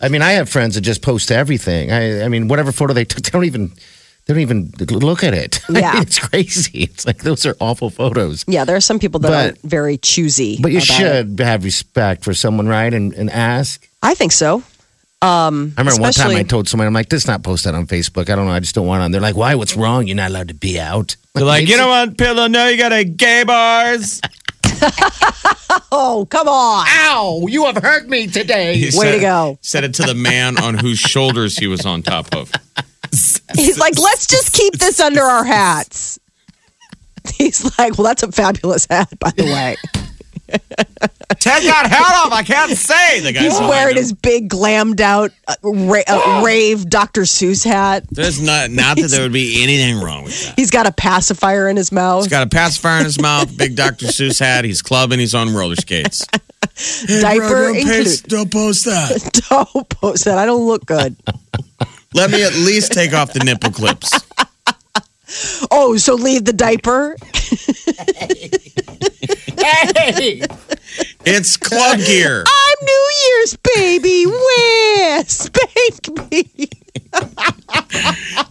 I 0.00 0.08
mean, 0.08 0.22
I 0.22 0.32
have 0.32 0.48
friends 0.48 0.74
that 0.74 0.82
just 0.82 1.00
post 1.02 1.30
everything. 1.30 1.90
I, 1.90 2.22
I 2.24 2.28
mean, 2.28 2.48
whatever 2.48 2.70
photo 2.72 2.92
they 2.92 3.04
took, 3.04 3.22
they 3.22 3.30
don't 3.30 3.44
even 3.44 3.68
they 4.26 4.34
don't 4.34 4.40
even 4.42 4.72
look 4.90 5.22
at 5.24 5.34
it. 5.34 5.60
I 5.68 5.78
Yeah. 5.80 5.92
mean, 5.94 6.02
it's 6.02 6.18
crazy. 6.18 6.82
It's 6.84 7.06
like 7.06 7.18
those 7.18 7.46
are 7.46 7.56
awful 7.60 7.90
photos. 7.90 8.44
yeah 8.48 8.64
there 8.64 8.76
are 8.76 8.80
some 8.80 8.98
people 8.98 9.20
that 9.20 9.28
But- 9.30 9.44
aren't 9.44 9.62
very 9.62 9.96
choosy 9.98 10.58
But 10.60 10.72
you 10.72 10.78
about 10.78 10.90
it. 10.90 11.26
should 11.28 11.40
have 11.40 11.64
respect 11.64 12.24
for 12.24 12.34
someone, 12.34 12.66
right? 12.68 12.92
And, 12.92 13.14
and 13.14 13.30
ask. 13.30 13.88
i 14.02 14.14
think 14.14 14.32
so 14.32 14.62
um 15.22 15.72
I 15.78 15.80
remember 15.80 16.02
one 16.02 16.12
time 16.12 16.36
I 16.36 16.42
told 16.42 16.68
someone, 16.68 16.86
I'm 16.86 16.92
like, 16.92 17.08
this 17.08 17.26
not 17.26 17.42
post 17.42 17.64
that 17.64 17.74
on 17.74 17.86
Facebook. 17.86 18.28
I 18.28 18.36
don't 18.36 18.44
know. 18.46 18.52
I 18.52 18.60
just 18.60 18.74
don't 18.74 18.86
want 18.86 19.02
on. 19.02 19.12
They're 19.12 19.20
like, 19.22 19.34
why? 19.36 19.54
What's 19.54 19.74
wrong? 19.74 20.06
You're 20.06 20.16
not 20.16 20.28
allowed 20.30 20.48
to 20.48 20.54
be 20.54 20.78
out. 20.78 21.16
They're 21.34 21.44
like, 21.44 21.68
"You 21.68 21.76
know 21.78 21.88
what, 21.88 22.16
Pillow? 22.18 22.46
No, 22.48 22.66
you 22.68 22.76
got 22.76 22.92
a 22.92 23.02
gay 23.04 23.42
bars." 23.44 24.20
oh 25.92 26.26
come 26.30 26.48
on 26.48 26.86
Ow, 26.88 27.46
you 27.48 27.64
have 27.66 27.76
hurt 27.78 28.08
me 28.08 28.26
today. 28.26 28.76
He 28.76 28.84
Way 28.86 28.90
said- 28.90 29.12
to 29.14 29.20
go. 29.20 29.58
Said 29.62 29.84
it 29.84 29.94
to 29.94 30.02
the 30.02 30.14
man 30.14 30.58
on 30.62 30.76
whose 30.78 30.98
shoulders 30.98 31.56
he 31.56 31.66
was 31.66 31.84
on 31.86 32.02
top 32.02 32.34
of. 32.34 32.50
He's 33.54 33.78
like, 33.78 33.98
let's 33.98 34.26
just 34.26 34.52
keep 34.52 34.74
this 34.74 35.00
under 35.00 35.22
our 35.22 35.44
hats. 35.44 36.18
He's 37.34 37.64
like, 37.78 37.96
well, 37.96 38.06
that's 38.06 38.22
a 38.22 38.30
fabulous 38.30 38.86
hat, 38.88 39.12
by 39.18 39.30
the 39.30 39.44
way. 39.44 39.76
Ted 41.34 41.62
got 41.64 41.86
hat 41.90 42.14
off. 42.24 42.32
I 42.32 42.42
can't 42.42 42.70
say. 42.76 43.20
The 43.20 43.32
guy's 43.32 43.44
He's 43.44 43.60
wearing 43.60 43.96
his 43.96 44.12
big 44.12 44.48
glammed 44.48 45.00
out 45.00 45.32
uh, 45.48 45.54
ra- 45.62 46.02
uh, 46.06 46.42
rave 46.44 46.88
Dr. 46.88 47.22
Seuss 47.22 47.64
hat. 47.64 48.04
There's 48.10 48.40
not 48.40 48.70
not 48.70 48.96
that 48.96 49.10
there 49.10 49.22
would 49.22 49.32
be 49.32 49.62
anything 49.62 50.00
wrong 50.00 50.24
with 50.24 50.46
that. 50.46 50.54
He's 50.56 50.70
got 50.70 50.86
a 50.86 50.92
pacifier 50.92 51.68
in 51.68 51.76
his 51.76 51.90
mouth. 51.90 52.24
He's 52.24 52.30
got 52.30 52.46
a 52.46 52.48
pacifier 52.48 52.98
in 52.98 53.04
his 53.04 53.20
mouth, 53.20 53.56
big 53.56 53.74
Dr. 53.76 54.06
Seuss 54.06 54.38
hat. 54.38 54.64
He's 54.64 54.82
clubbing. 54.82 55.18
He's 55.18 55.34
on 55.34 55.52
roller 55.54 55.76
skates. 55.76 56.24
Diaper 57.20 57.70
included. 57.74 58.22
don't 58.28 58.50
post 58.50 58.84
that. 58.84 59.42
Don't 59.48 59.88
post 59.88 60.24
that. 60.24 60.36
I 60.38 60.46
don't 60.46 60.66
look 60.66 60.84
good. 60.84 61.16
Let 62.12 62.30
me 62.30 62.42
at 62.42 62.52
least 62.54 62.92
take 62.92 63.12
off 63.14 63.32
the 63.32 63.40
nipple 63.40 63.70
clips. 63.70 64.10
Oh, 65.70 65.96
so 65.96 66.14
leave 66.14 66.44
the 66.44 66.52
diaper. 66.52 67.16
hey! 69.58 70.42
It's 71.24 71.56
club 71.56 71.98
gear. 71.98 72.44
I'm 72.46 72.76
New 72.84 73.10
Year's 73.26 73.56
baby. 73.56 74.26
Where? 74.26 75.24
Spank 75.24 76.30
me. 76.30 76.68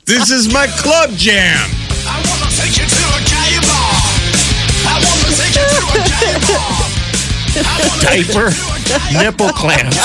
This 0.06 0.30
is 0.30 0.52
my 0.54 0.68
club 0.68 1.12
jam. 1.12 1.70
I 2.08 2.22
wanna 2.28 2.52
take 2.52 2.78
you 2.78 2.86
to 2.86 3.04
a 3.16 3.22
gay 3.24 3.60
bar. 3.66 3.96
I 4.88 5.00
wanna 5.02 5.32
take 5.36 5.56
you 5.56 5.66
to 5.72 5.82
a 5.94 6.04
gay 6.20 6.54
bar. 6.54 6.95
Diaper, 8.02 8.52
nipple 9.14 9.50
clamps. 9.50 9.96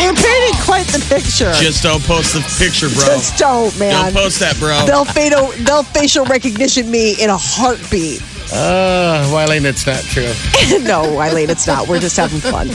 We're 0.00 0.12
painting 0.14 0.58
quite 0.62 0.86
the 0.88 1.04
picture. 1.08 1.52
Just 1.62 1.82
don't 1.82 2.02
post 2.02 2.34
the 2.34 2.40
picture, 2.58 2.88
bro. 2.88 3.06
Just 3.06 3.38
don't, 3.38 3.76
man. 3.78 4.12
Don't 4.12 4.24
post 4.24 4.40
that, 4.40 4.58
bro. 4.58 4.84
They'll 4.86 5.04
facial, 5.04 5.48
they'll 5.64 5.82
facial 5.82 6.24
recognition 6.24 6.90
me 6.90 7.22
in 7.22 7.30
a 7.30 7.36
heartbeat. 7.36 8.20
Uh, 8.52 9.24
Wileen, 9.32 9.64
it's 9.64 9.86
not 9.86 10.02
true. 10.02 10.32
no, 10.84 11.18
Eileen, 11.20 11.48
it's 11.48 11.66
not. 11.66 11.88
We're 11.88 12.00
just 12.00 12.16
having 12.16 12.40
fun. 12.40 12.68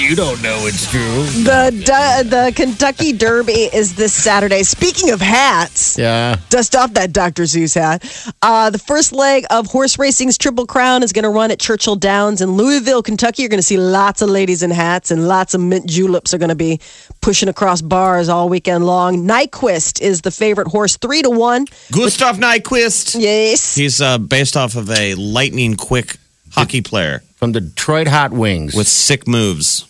You 0.00 0.14
don't 0.14 0.40
know 0.42 0.66
it's 0.66 0.88
true. 0.90 1.24
The 1.42 1.70
du- 1.84 2.28
the 2.28 2.52
Kentucky 2.54 3.12
Derby 3.12 3.68
is 3.72 3.94
this 3.94 4.12
Saturday. 4.12 4.62
Speaking 4.62 5.10
of 5.10 5.20
hats, 5.20 5.98
Yeah. 5.98 6.36
dust 6.50 6.76
off 6.76 6.94
that 6.94 7.12
Dr. 7.12 7.42
Seuss 7.44 7.74
hat. 7.74 8.04
Uh, 8.42 8.70
the 8.70 8.78
first 8.78 9.12
leg 9.12 9.44
of 9.50 9.66
horse 9.66 9.98
racing's 9.98 10.38
Triple 10.38 10.66
Crown 10.66 11.02
is 11.02 11.12
going 11.12 11.24
to 11.24 11.28
run 11.30 11.50
at 11.50 11.58
Churchill 11.58 11.96
Downs 11.96 12.40
in 12.40 12.52
Louisville, 12.52 13.02
Kentucky. 13.02 13.42
You're 13.42 13.48
going 13.48 13.58
to 13.58 13.62
see 13.66 13.78
lots 13.78 14.22
of 14.22 14.28
ladies 14.30 14.62
in 14.62 14.70
hats, 14.70 15.10
and 15.10 15.26
lots 15.28 15.54
of 15.54 15.60
mint 15.60 15.86
juleps 15.86 16.32
are 16.34 16.38
going 16.38 16.50
to 16.50 16.54
be 16.54 16.80
pushing 17.20 17.48
across 17.48 17.82
bars 17.82 18.28
all 18.28 18.48
weekend 18.48 18.86
long. 18.86 19.26
Nyquist 19.26 20.00
is 20.00 20.20
the 20.22 20.30
favorite 20.30 20.68
horse, 20.68 20.96
three 20.96 21.22
to 21.22 21.30
one. 21.30 21.66
Gustav 21.90 22.36
Nyquist. 22.38 23.16
Yes. 23.18 23.74
He's 23.74 24.00
uh, 24.00 24.18
based 24.18 24.56
off 24.56 24.76
of 24.76 24.90
a 24.90 25.14
lightning 25.14 25.74
quick 25.74 26.16
hockey 26.52 26.80
player 26.80 27.22
From 27.38 27.52
the 27.52 27.60
Detroit 27.60 28.08
Hot 28.08 28.32
Wings. 28.32 28.74
with 28.74 28.88
sick 28.88 29.26
moves. 29.28 29.84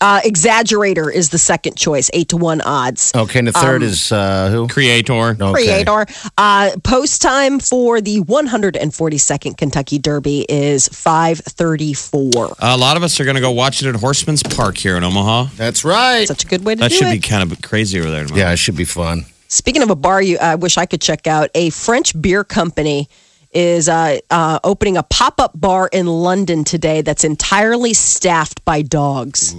Uh, 0.00 0.20
Exaggerator 0.22 1.12
is 1.14 1.30
the 1.30 1.38
second 1.38 1.76
choice, 1.76 2.10
eight 2.12 2.28
to 2.30 2.36
one 2.36 2.60
odds. 2.60 3.12
okay, 3.14 3.38
and 3.38 3.46
the 3.46 3.52
third 3.52 3.84
is 3.84 4.10
uh, 4.10 4.50
who? 4.50 4.66
Creator. 4.66 5.12
Okay. 5.40 5.52
Creator. 5.52 6.06
Uh, 6.36 6.70
post 6.82 7.22
time 7.22 7.60
for 7.60 8.00
the 8.00 8.18
142nd 8.20 9.56
Kentucky 9.56 10.00
Derby 10.00 10.44
is 10.48 10.88
5:34. 10.88 12.56
A 12.58 12.76
lot 12.76 12.96
of 12.96 13.02
us 13.04 13.20
are 13.20 13.24
going 13.24 13.36
to 13.36 13.40
go 13.40 13.52
watch 13.52 13.80
it 13.82 13.88
at 13.88 13.94
Horsemen's 13.94 14.42
Park 14.42 14.76
here 14.76 14.96
in 14.96 15.04
Omaha. 15.04 15.50
That's 15.56 15.84
right. 15.84 16.26
Such 16.26 16.44
a 16.44 16.46
good 16.48 16.64
way 16.64 16.74
to 16.74 16.80
That 16.80 16.90
do 16.90 16.96
should 16.96 17.08
it. 17.08 17.12
be 17.12 17.20
kind 17.20 17.50
of 17.50 17.62
crazy 17.62 18.00
over 18.00 18.10
there. 18.10 18.24
tomorrow. 18.24 18.40
Yeah, 18.42 18.52
it 18.52 18.56
should 18.58 18.76
be 18.76 18.84
fun. 18.84 19.24
Speaking 19.48 19.82
of 19.82 19.90
a 19.90 19.96
bar, 19.96 20.20
you 20.20 20.38
I 20.38 20.56
wish 20.56 20.78
I 20.78 20.86
could 20.86 21.00
check 21.00 21.26
out. 21.26 21.50
A 21.54 21.70
French 21.70 22.20
beer 22.20 22.42
company 22.42 23.08
is 23.52 23.88
uh, 23.88 24.18
uh, 24.30 24.58
opening 24.64 24.96
a 24.96 25.02
pop 25.02 25.40
up 25.40 25.52
bar 25.54 25.88
in 25.92 26.06
London 26.06 26.64
today 26.64 27.02
that's 27.02 27.24
entirely 27.24 27.92
staffed 27.94 28.64
by 28.64 28.82
dogs. 28.82 29.54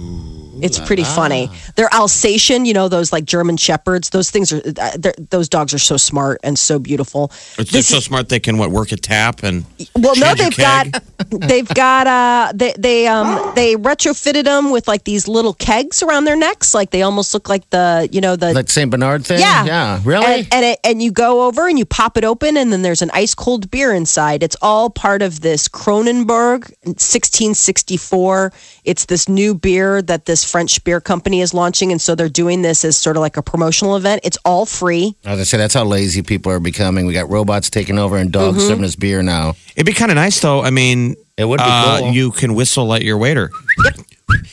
it's 0.60 0.78
pretty 0.80 1.04
funny. 1.04 1.48
They're 1.76 1.92
Alsatian, 1.92 2.64
you 2.64 2.74
know, 2.74 2.88
those 2.88 3.12
like 3.12 3.24
German 3.24 3.56
shepherds. 3.56 4.10
Those 4.10 4.30
things 4.30 4.52
are, 4.52 4.60
uh, 4.80 4.90
those 5.30 5.48
dogs 5.48 5.72
are 5.74 5.78
so 5.78 5.96
smart 5.96 6.40
and 6.42 6.58
so 6.58 6.78
beautiful. 6.78 7.30
It's 7.58 7.70
This 7.70 7.86
just 7.86 7.88
so 7.90 7.96
is- 7.98 8.04
smart 8.04 8.28
they 8.28 8.40
can 8.40 8.58
what 8.58 8.70
work 8.70 8.90
a 8.92 8.96
tap 8.96 9.42
and 9.42 9.64
Well, 9.96 10.14
no, 10.16 10.34
they've 10.34 10.56
got 10.56 10.86
they've 11.30 11.68
got 11.68 12.06
uh 12.06 12.52
they 12.54 12.72
they 12.78 13.06
um 13.06 13.52
they 13.54 13.74
retrofitted 13.76 14.44
them 14.44 14.70
with 14.70 14.88
like 14.88 15.04
these 15.04 15.28
little 15.28 15.54
kegs 15.54 16.02
around 16.02 16.24
their 16.24 16.36
necks, 16.36 16.74
like 16.74 16.90
they 16.90 17.02
almost 17.02 17.32
look 17.34 17.48
like 17.48 17.68
the 17.70 18.08
you 18.10 18.20
know 18.20 18.34
the 18.36 18.52
Like 18.54 18.70
St. 18.70 18.90
Bernard 18.90 19.24
thing? 19.24 19.38
yeah 19.40 19.64
Yeah. 19.64 20.00
Really? 20.04 20.24
and 20.26 20.48
and, 20.52 20.64
it, 20.64 20.78
and 20.84 21.02
you 21.02 21.12
go 21.12 21.46
over 21.46 21.68
and 21.68 21.78
you 21.78 21.84
pop 21.84 22.16
it 22.16 22.24
open 22.24 22.56
and 22.56 22.72
then 22.72 22.82
there's 22.82 23.02
an 23.02 23.10
ice 23.12 23.34
cold 23.34 23.70
beer 23.70 23.83
inside. 23.92 24.42
It's 24.42 24.56
all 24.62 24.88
part 24.90 25.20
of 25.22 25.40
this 25.40 25.68
Kronenbourg 25.68 26.72
1664. 26.84 28.52
It's 28.84 29.04
this 29.06 29.28
new 29.28 29.54
beer 29.54 30.00
that 30.02 30.24
this 30.26 30.48
French 30.50 30.82
beer 30.84 31.00
company 31.00 31.40
is 31.40 31.52
launching, 31.54 31.90
and 31.92 32.00
so 32.00 32.14
they're 32.14 32.28
doing 32.28 32.62
this 32.62 32.84
as 32.84 32.96
sort 32.96 33.16
of 33.16 33.20
like 33.20 33.36
a 33.36 33.42
promotional 33.42 33.96
event. 33.96 34.20
It's 34.24 34.38
all 34.44 34.66
free. 34.66 35.16
As 35.24 35.40
I 35.40 35.44
say, 35.44 35.56
that's 35.56 35.74
how 35.74 35.84
lazy 35.84 36.22
people 36.22 36.52
are 36.52 36.60
becoming. 36.60 37.06
We 37.06 37.12
got 37.12 37.28
robots 37.28 37.70
taking 37.70 37.98
over 37.98 38.16
and 38.16 38.30
dogs 38.32 38.58
Mm-hmm. 38.58 38.68
serving 38.68 38.84
us 38.84 38.94
beer 38.94 39.22
now. 39.22 39.54
It'd 39.74 39.86
be 39.86 39.92
kind 39.92 40.10
of 40.10 40.16
nice 40.16 40.38
though. 40.40 40.62
I 40.62 40.70
mean, 40.70 41.16
It 41.36 41.44
would 41.46 41.58
be 41.58 41.64
uh, 41.66 41.98
cool. 42.00 42.12
You 42.12 42.30
can 42.30 42.54
whistle 42.54 42.92
at 42.94 43.02
your 43.02 43.18
waiter. 43.18 43.50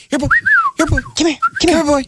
Here, 0.10 0.18
boy. 0.20 0.28
Here, 0.78 0.88
boy. 0.88 1.00
Come 1.16 1.28
here, 1.28 1.38
come 1.62 1.70
here, 1.70 1.84
boy. 1.84 2.04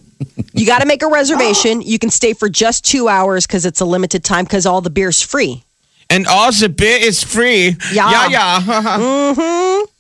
You 0.54 0.66
got 0.66 0.80
to 0.80 0.86
make 0.88 1.04
a 1.04 1.08
reservation. 1.08 1.82
You 1.82 2.00
can 2.00 2.10
stay 2.10 2.34
for 2.34 2.50
just 2.50 2.84
two 2.86 3.08
hours 3.08 3.46
because 3.46 3.66
it's 3.66 3.82
a 3.82 3.86
limited 3.86 4.24
time 4.24 4.46
because 4.46 4.66
all 4.66 4.82
the 4.82 4.90
beer's 4.90 5.22
free. 5.22 5.64
And 6.10 6.28
all 6.28 6.52
the 6.52 6.70
beer 6.70 6.98
is 7.00 7.24
free. 7.24 7.76
Yeah. 7.92 8.28
yeah. 8.30 8.62
yeah. 8.66 9.82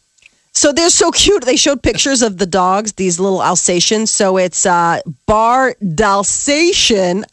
So 0.55 0.71
they're 0.71 0.91
so 0.91 1.09
cute. 1.11 1.43
They 1.45 1.55
showed 1.55 1.81
pictures 1.81 2.21
of 2.21 2.37
the 2.37 2.45
dogs, 2.45 2.93
these 2.93 3.19
little 3.19 3.41
Alsatians. 3.41 4.11
So 4.11 4.37
it's 4.37 4.67
uh, 4.67 5.01
Bar 5.25 5.75
Dalsatian, 5.95 7.25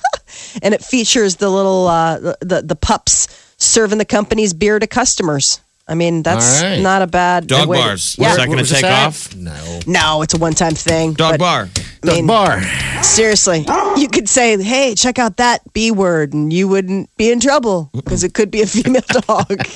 and 0.62 0.72
it 0.72 0.82
features 0.82 1.36
the 1.36 1.50
little 1.50 1.88
uh, 1.88 2.18
the 2.40 2.62
the 2.64 2.76
pups 2.76 3.26
serving 3.58 3.98
the 3.98 4.04
company's 4.04 4.54
beer 4.54 4.78
to 4.78 4.86
customers. 4.86 5.60
I 5.90 5.94
mean, 5.94 6.22
that's 6.22 6.62
All 6.62 6.68
right. 6.70 6.80
not 6.80 7.02
a 7.02 7.06
bad 7.08 7.48
Dog 7.48 7.68
way 7.68 7.78
to- 7.78 7.82
bars. 7.82 8.14
Yeah. 8.16 8.30
Is 8.30 8.36
that 8.36 8.46
going 8.46 8.64
to 8.64 8.72
take 8.72 8.84
at? 8.84 9.08
off? 9.08 9.34
No. 9.34 9.80
No, 9.88 10.22
it's 10.22 10.34
a 10.34 10.38
one 10.38 10.52
time 10.54 10.74
thing. 10.74 11.14
Dog 11.14 11.32
but, 11.32 11.40
bar. 11.40 11.68
I 12.04 12.06
mean, 12.06 12.26
Bar. 12.28 12.62
Seriously, 13.02 13.66
you 13.96 14.08
could 14.08 14.28
say, 14.28 14.56
"Hey, 14.62 14.94
check 14.94 15.18
out 15.18 15.36
that 15.38 15.60
B 15.74 15.90
word," 15.90 16.32
and 16.32 16.50
you 16.52 16.68
wouldn't 16.68 17.14
be 17.16 17.30
in 17.30 17.40
trouble 17.40 17.90
because 17.92 18.22
it 18.24 18.32
could 18.34 18.50
be 18.50 18.62
a 18.62 18.66
female 18.66 19.02
dog. 19.26 19.46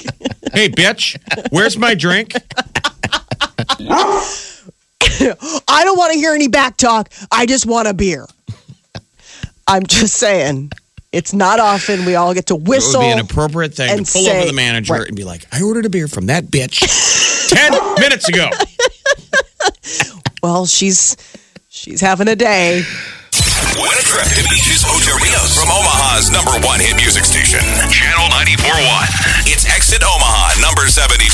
Hey, 0.52 0.68
bitch. 0.68 1.16
Where's 1.50 1.76
my 1.76 1.94
drink? 1.94 2.33
I 5.68 5.83
don't 5.85 5.99
want 5.99 6.12
to 6.12 6.18
hear 6.18 6.33
any 6.33 6.47
back 6.49 6.76
talk. 6.76 7.11
I 7.33 7.44
just 7.47 7.66
want 7.66 7.88
a 7.88 7.94
beer. 7.94 8.26
I'm 9.66 9.85
just 9.85 10.14
saying, 10.16 10.71
it's 11.14 11.33
not 11.33 11.61
often 11.61 12.04
we 12.04 12.14
all 12.16 12.35
get 12.35 12.47
to 12.47 12.54
whistle. 12.56 12.64
It 12.64 12.68
would 12.68 12.76
whistle. 12.76 13.00
be 13.02 13.09
an 13.09 13.18
appropriate 13.21 13.75
thing 13.75 13.90
and 13.90 14.04
to 14.06 14.12
pull 14.12 14.25
say- 14.25 14.37
over 14.38 14.47
the 14.47 14.52
manager 14.52 14.92
Right. 14.94 15.06
and 15.09 15.16
be 15.16 15.25
like, 15.25 15.47
I 15.52 15.62
ordered 15.62 15.87
a 15.87 15.90
beer 15.90 16.09
from 16.09 16.26
that 16.26 16.44
bitch 16.44 16.80
10 17.49 17.73
minutes 18.00 18.28
ago. 18.28 18.50
well, 20.42 20.66
she's 20.66 21.16
she's 21.68 22.00
having 22.00 22.28
a 22.28 22.37
day. 22.37 22.83
Win 23.75 23.90
a 23.90 24.04
trip 24.06 24.23
to 24.30 24.42
Beaches 24.50 24.85
Ocho 24.87 25.14
Rios 25.18 25.59
from 25.59 25.66
Omaha's 25.66 26.30
number 26.30 26.54
one 26.62 26.78
hit 26.78 26.94
music 26.94 27.25
station, 27.25 27.59
Channel 27.90 28.30
94.1. 28.30 29.50
It's 29.50 29.66
Exit 29.66 30.02
Omaha, 30.06 30.61
number 30.62 30.87
72. 30.87 31.26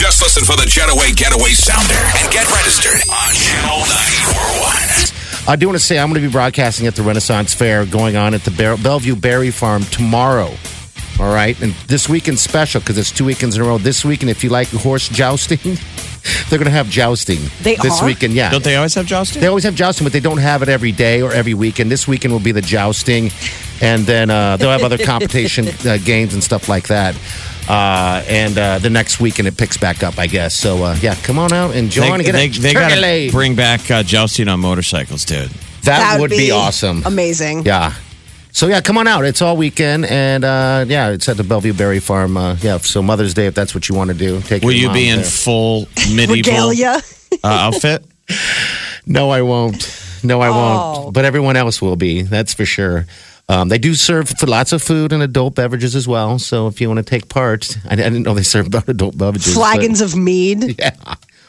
Just 0.00 0.22
listen 0.22 0.44
for 0.48 0.56
the 0.56 0.64
Jetaway 0.64 1.12
Getaway 1.14 1.52
Sounder 1.52 2.00
and 2.16 2.32
get 2.32 2.48
registered 2.48 2.96
on 3.12 3.28
Channel 3.36 3.84
94.1. 3.84 5.23
I 5.46 5.56
do 5.56 5.66
want 5.66 5.78
to 5.78 5.84
say 5.84 5.98
I'm 5.98 6.08
going 6.08 6.20
to 6.22 6.26
be 6.26 6.32
broadcasting 6.32 6.86
at 6.86 6.94
the 6.94 7.02
Renaissance 7.02 7.52
Fair 7.52 7.84
going 7.84 8.16
on 8.16 8.32
at 8.32 8.44
the 8.44 8.50
Ber- 8.50 8.78
Bellevue 8.78 9.14
Berry 9.14 9.50
Farm 9.50 9.82
tomorrow. 9.84 10.50
All 11.20 11.32
right. 11.32 11.60
And 11.62 11.72
this 11.86 12.08
weekend 12.08 12.38
special 12.38 12.80
because 12.80 12.96
it's 12.98 13.12
two 13.12 13.26
weekends 13.26 13.56
in 13.56 13.62
a 13.62 13.64
row. 13.66 13.76
This 13.78 14.04
weekend, 14.04 14.30
if 14.30 14.42
you 14.42 14.48
like 14.50 14.68
horse 14.68 15.08
jousting, 15.08 15.58
they're 16.48 16.58
going 16.58 16.64
to 16.64 16.70
have 16.70 16.88
jousting 16.88 17.38
They 17.62 17.76
this 17.76 18.00
are? 18.00 18.06
weekend. 18.06 18.32
Yeah. 18.32 18.50
Don't 18.50 18.64
they 18.64 18.74
always 18.76 18.94
have 18.94 19.06
jousting? 19.06 19.42
They 19.42 19.46
always 19.46 19.64
have 19.64 19.74
jousting, 19.74 20.04
but 20.06 20.12
they 20.14 20.20
don't 20.20 20.38
have 20.38 20.62
it 20.62 20.68
every 20.70 20.92
day 20.92 21.20
or 21.22 21.30
every 21.32 21.54
weekend. 21.54 21.90
This 21.90 22.08
weekend 22.08 22.32
will 22.32 22.40
be 22.40 22.52
the 22.52 22.62
jousting, 22.62 23.30
and 23.82 24.04
then 24.06 24.30
uh, 24.30 24.56
they'll 24.56 24.70
have 24.70 24.82
other 24.82 24.98
competition 25.04 25.68
uh, 25.86 25.98
games 25.98 26.32
and 26.34 26.42
stuff 26.42 26.68
like 26.70 26.88
that. 26.88 27.14
Uh, 27.68 28.22
and 28.28 28.58
uh, 28.58 28.78
the 28.78 28.90
next 28.90 29.20
weekend 29.20 29.48
it 29.48 29.56
picks 29.56 29.76
back 29.76 30.02
up, 30.02 30.18
I 30.18 30.26
guess. 30.26 30.54
So 30.54 30.82
uh, 30.84 30.96
yeah, 31.00 31.14
come 31.16 31.38
on 31.38 31.52
out 31.52 31.74
and 31.74 31.90
join 31.90 32.14
and 32.14 32.24
get 32.24 32.32
they, 32.32 32.48
they 32.48 32.74
got 32.74 32.90
to 32.94 33.28
bring 33.32 33.54
back 33.56 33.90
uh, 33.90 34.02
jousting 34.02 34.48
on 34.48 34.60
motorcycles, 34.60 35.24
dude. 35.24 35.50
That, 35.84 36.18
would 36.20 36.30
be, 36.30 36.50
awesome. 36.50 37.02
Amazing. 37.04 37.64
Yeah. 37.64 37.92
So 38.52 38.68
yeah, 38.68 38.80
come 38.80 38.96
on 38.98 39.06
out. 39.08 39.24
It's 39.24 39.42
all 39.42 39.56
weekend, 39.56 40.04
and 40.06 40.44
uh, 40.44 40.84
yeah, 40.86 41.10
it's 41.10 41.28
at 41.28 41.36
the 41.36 41.42
Bellevue 41.44 41.72
Berry 41.72 42.00
Farm. 42.00 42.36
Uh, 42.36 42.56
yeah, 42.60 42.78
so 42.78 43.02
Mother's 43.02 43.34
Day, 43.34 43.46
if 43.46 43.54
that's 43.54 43.74
what 43.74 43.88
you 43.88 43.94
want 43.96 44.08
to 44.10 44.16
do, 44.16 44.40
take. 44.42 44.62
Will 44.62 44.72
your 44.72 44.88
you 44.90 44.94
be 44.94 45.08
in 45.08 45.16
there. 45.16 45.24
full 45.24 45.88
medieval 46.12 46.34
Regalia. 46.70 47.00
uh, 47.42 47.46
outfit? 47.48 48.04
No, 49.06 49.28
I 49.30 49.42
won't. 49.42 49.86
No, 50.22 50.40
I 50.40 50.48
Oh. 50.48 50.52
won't. 51.02 51.14
But 51.14 51.26
everyone 51.26 51.56
else 51.56 51.82
will 51.82 51.96
be. 51.96 52.22
That's 52.22 52.54
for 52.54 52.64
sure. 52.64 53.04
Um, 53.48 53.68
they 53.68 53.78
do 53.78 53.94
serve 53.94 54.32
lots 54.46 54.72
of 54.72 54.82
food 54.82 55.12
and 55.12 55.22
adult 55.22 55.54
beverages 55.54 55.94
as 55.94 56.08
well. 56.08 56.38
So 56.38 56.66
if 56.66 56.80
you 56.80 56.88
want 56.88 56.98
to 56.98 57.04
take 57.04 57.28
part, 57.28 57.76
I, 57.88 57.92
I 57.92 57.96
didn't 57.96 58.22
know 58.22 58.34
they 58.34 58.42
served 58.42 58.74
adult 58.88 59.18
beverages. 59.18 59.54
but- 59.54 59.60
Flagons 59.60 60.00
of 60.00 60.16
mead. 60.16 60.76
Yeah. 60.84 60.96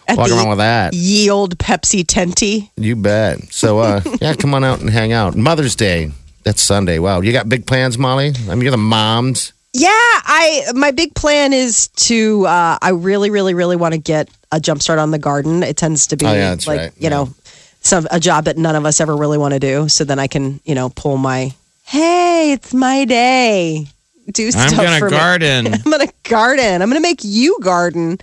At 0.08 0.18
Walk 0.20 0.30
around 0.30 0.50
with 0.50 0.60
that. 0.60 0.94
Ye 0.94 1.32
old 1.32 1.58
Pepsi 1.58 2.06
tenty. 2.06 2.70
You 2.78 2.96
bet. 2.96 3.52
So 3.52 3.80
uh, 3.80 4.02
yeah, 4.22 4.36
come 4.36 4.54
on 4.54 4.64
out 4.64 4.80
and 4.80 4.88
hang 4.88 5.14
out. 5.14 5.36
Mother's 5.36 5.76
Day. 5.76 6.12
That's 6.44 6.62
Sunday. 6.62 7.00
Wow, 7.00 7.22
you 7.22 7.32
got 7.34 7.50
big 7.50 7.66
plans, 7.66 7.98
Molly? 7.98 8.32
I 8.48 8.54
mean, 8.54 8.62
you're 8.62 8.70
the 8.72 8.78
moms. 8.78 9.52
Yeah, 9.74 9.90
I 9.90 10.66
my 10.76 10.92
big 10.92 11.16
plan 11.16 11.54
is 11.54 11.88
to 11.88 12.46
uh, 12.46 12.78
I 12.80 12.90
really 12.92 13.32
really 13.32 13.56
really 13.56 13.76
want 13.76 13.96
to 13.96 14.00
get 14.00 14.30
a 14.52 14.60
jump 14.60 14.84
start 14.84 15.00
on 15.00 15.10
the 15.10 15.18
garden. 15.18 15.64
It 15.64 15.76
tends 15.76 16.06
to 16.08 16.18
be 16.18 16.28
Oh, 16.28 16.34
yeah, 16.34 16.56
like 16.68 16.80
right. 16.80 16.92
you 17.00 17.10
know 17.10 17.34
some 17.82 18.08
a 18.12 18.20
job 18.20 18.46
that 18.46 18.60
none 18.60 18.76
of 18.76 18.86
us 18.86 19.02
ever 19.02 19.16
really 19.18 19.40
want 19.40 19.56
to 19.56 19.60
do. 19.60 19.90
So 19.90 20.04
then 20.04 20.20
I 20.20 20.28
can, 20.28 20.60
you 20.66 20.76
know, 20.76 20.90
pull 20.90 21.18
my 21.18 21.52
hey, 21.86 22.52
it's 22.54 22.74
my 22.74 23.06
day. 23.06 23.88
Do 24.32 24.50
stuff 24.52 24.72
I'm 24.72 24.78
gonna 24.78 25.00
for 25.00 25.06
me. 25.10 25.12
garden. 25.18 25.74
I'm 25.74 25.82
gonna 25.92 26.08
garden. 26.24 26.82
I'm 26.82 26.90
gonna 26.90 27.00
make 27.00 27.22
you 27.24 27.58
garden. 27.62 28.18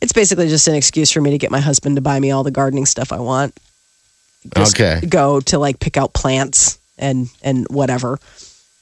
It's 0.00 0.12
basically 0.12 0.48
just 0.48 0.68
an 0.68 0.74
excuse 0.74 1.10
for 1.10 1.20
me 1.20 1.30
to 1.30 1.38
get 1.38 1.50
my 1.50 1.60
husband 1.60 1.96
to 1.96 2.02
buy 2.02 2.18
me 2.20 2.30
all 2.30 2.42
the 2.42 2.50
gardening 2.50 2.86
stuff 2.86 3.12
I 3.12 3.20
want. 3.20 3.58
Just 4.56 4.74
Okay. 4.78 5.06
Go 5.06 5.40
to 5.40 5.58
like 5.58 5.78
pick 5.80 5.96
out 5.96 6.12
plants 6.12 6.78
and 6.98 7.28
and 7.42 7.66
whatever. 7.70 8.18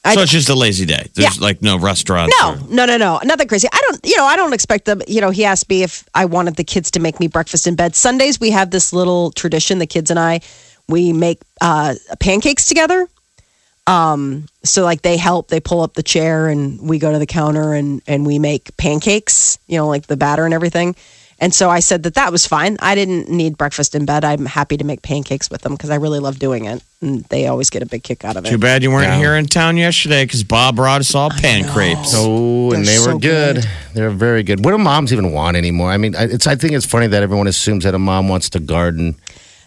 I- 0.03 0.15
so 0.15 0.23
it's 0.23 0.33
just 0.33 0.49
a 0.49 0.55
lazy 0.55 0.87
day. 0.87 1.09
There's 1.15 1.37
Yeah. 1.37 1.43
like 1.45 1.61
no 1.63 1.79
restaurants. 1.79 2.35
No, 2.41 2.53
or- 2.55 2.57
no, 2.75 2.87
no, 2.87 2.97
no, 2.97 3.21
nothing 3.23 3.47
crazy. 3.47 3.69
I 3.71 3.81
don't, 3.83 4.01
you 4.03 4.17
know, 4.17 4.25
I 4.25 4.35
don't 4.35 4.55
expect 4.55 4.87
them. 4.87 5.03
You 5.07 5.21
know, 5.21 5.29
he 5.31 5.45
asked 5.45 5.69
me 5.69 5.83
if 5.83 6.09
I 6.15 6.25
wanted 6.25 6.57
the 6.57 6.65
kids 6.65 6.91
to 6.93 7.01
make 7.01 7.21
me 7.21 7.29
breakfast 7.29 7.67
in 7.67 7.75
bed. 7.77 7.95
Sundays 7.95 8.41
we 8.41 8.51
have 8.51 8.71
this 8.71 8.93
little 8.95 9.31
tradition. 9.33 9.79
The 9.79 9.87
kids 9.87 10.11
and 10.11 10.19
I, 10.19 10.41
we 10.89 11.13
make 11.13 11.39
uh, 11.61 11.95
pancakes 12.19 12.65
together. 12.65 13.07
Um, 13.91 14.47
so 14.63 14.85
like 14.85 15.03
they 15.03 15.17
help, 15.17 15.49
they 15.49 15.61
pull 15.61 15.81
up 15.81 15.95
the 15.95 16.03
chair, 16.03 16.49
and 16.49 16.81
we 16.81 16.99
go 16.99 17.13
to 17.13 17.19
the 17.19 17.27
counter 17.27 17.75
and 17.75 18.03
and 18.07 18.25
we 18.27 18.39
make 18.39 18.77
pancakes. 18.77 19.59
You 19.67 19.79
know, 19.79 19.89
like 19.89 20.07
the 20.07 20.17
batter 20.17 20.45
and 20.45 20.55
everything. 20.55 20.95
And 21.43 21.55
so 21.55 21.71
I 21.71 21.81
said 21.81 22.03
that 22.03 22.15
that 22.17 22.31
was 22.33 22.45
fine. 22.45 22.77
I 22.81 22.95
didn't 22.95 23.31
need 23.31 23.57
breakfast 23.57 23.95
in 23.95 24.05
bed. 24.05 24.27
I'm 24.27 24.45
happy 24.45 24.77
to 24.77 24.85
make 24.85 25.01
pancakes 25.01 25.49
with 25.49 25.63
them 25.63 25.73
because 25.73 25.89
I 25.89 25.95
really 25.95 26.19
love 26.19 26.39
doing 26.39 26.67
it, 26.67 26.83
and 27.01 27.25
they 27.31 27.47
always 27.47 27.71
get 27.71 27.83
a 27.83 27.87
big 27.87 28.03
kick 28.03 28.27
out 28.27 28.37
of 28.37 28.45
it. 28.45 28.51
Too 28.51 28.59
bad 28.59 28.83
you 28.83 28.91
weren't 28.91 29.07
Yeah. 29.07 29.19
here 29.19 29.35
in 29.37 29.47
town 29.47 29.79
yesterday 29.79 30.25
because 30.27 30.45
Bob 30.45 30.77
brought 30.77 31.01
us 31.01 31.15
all 31.15 31.31
pan 31.31 31.65
crepes. 31.73 32.13
Oh, 32.15 32.73
and 32.73 32.85
They're 32.87 32.93
they 32.93 32.99
were 32.99 33.13
so 33.13 33.19
good. 33.19 33.57
good. 33.57 33.69
They're 33.95 34.11
very 34.11 34.43
good. 34.43 34.63
What 34.63 34.73
do 34.73 34.79
moms 34.79 35.15
even 35.15 35.33
want 35.33 35.57
anymore? 35.57 35.91
I 35.91 35.97
mean, 35.97 36.15
I- 36.15 36.25
it's. 36.25 36.47
I 36.47 36.57
think 36.57 36.75
it's 36.75 36.85
funny 36.85 37.07
that 37.07 37.23
everyone 37.23 37.47
assumes 37.47 37.85
that 37.85 37.95
a 37.95 37.99
mom 37.99 38.29
wants 38.29 38.51
to 38.51 38.61
garden. 38.61 39.15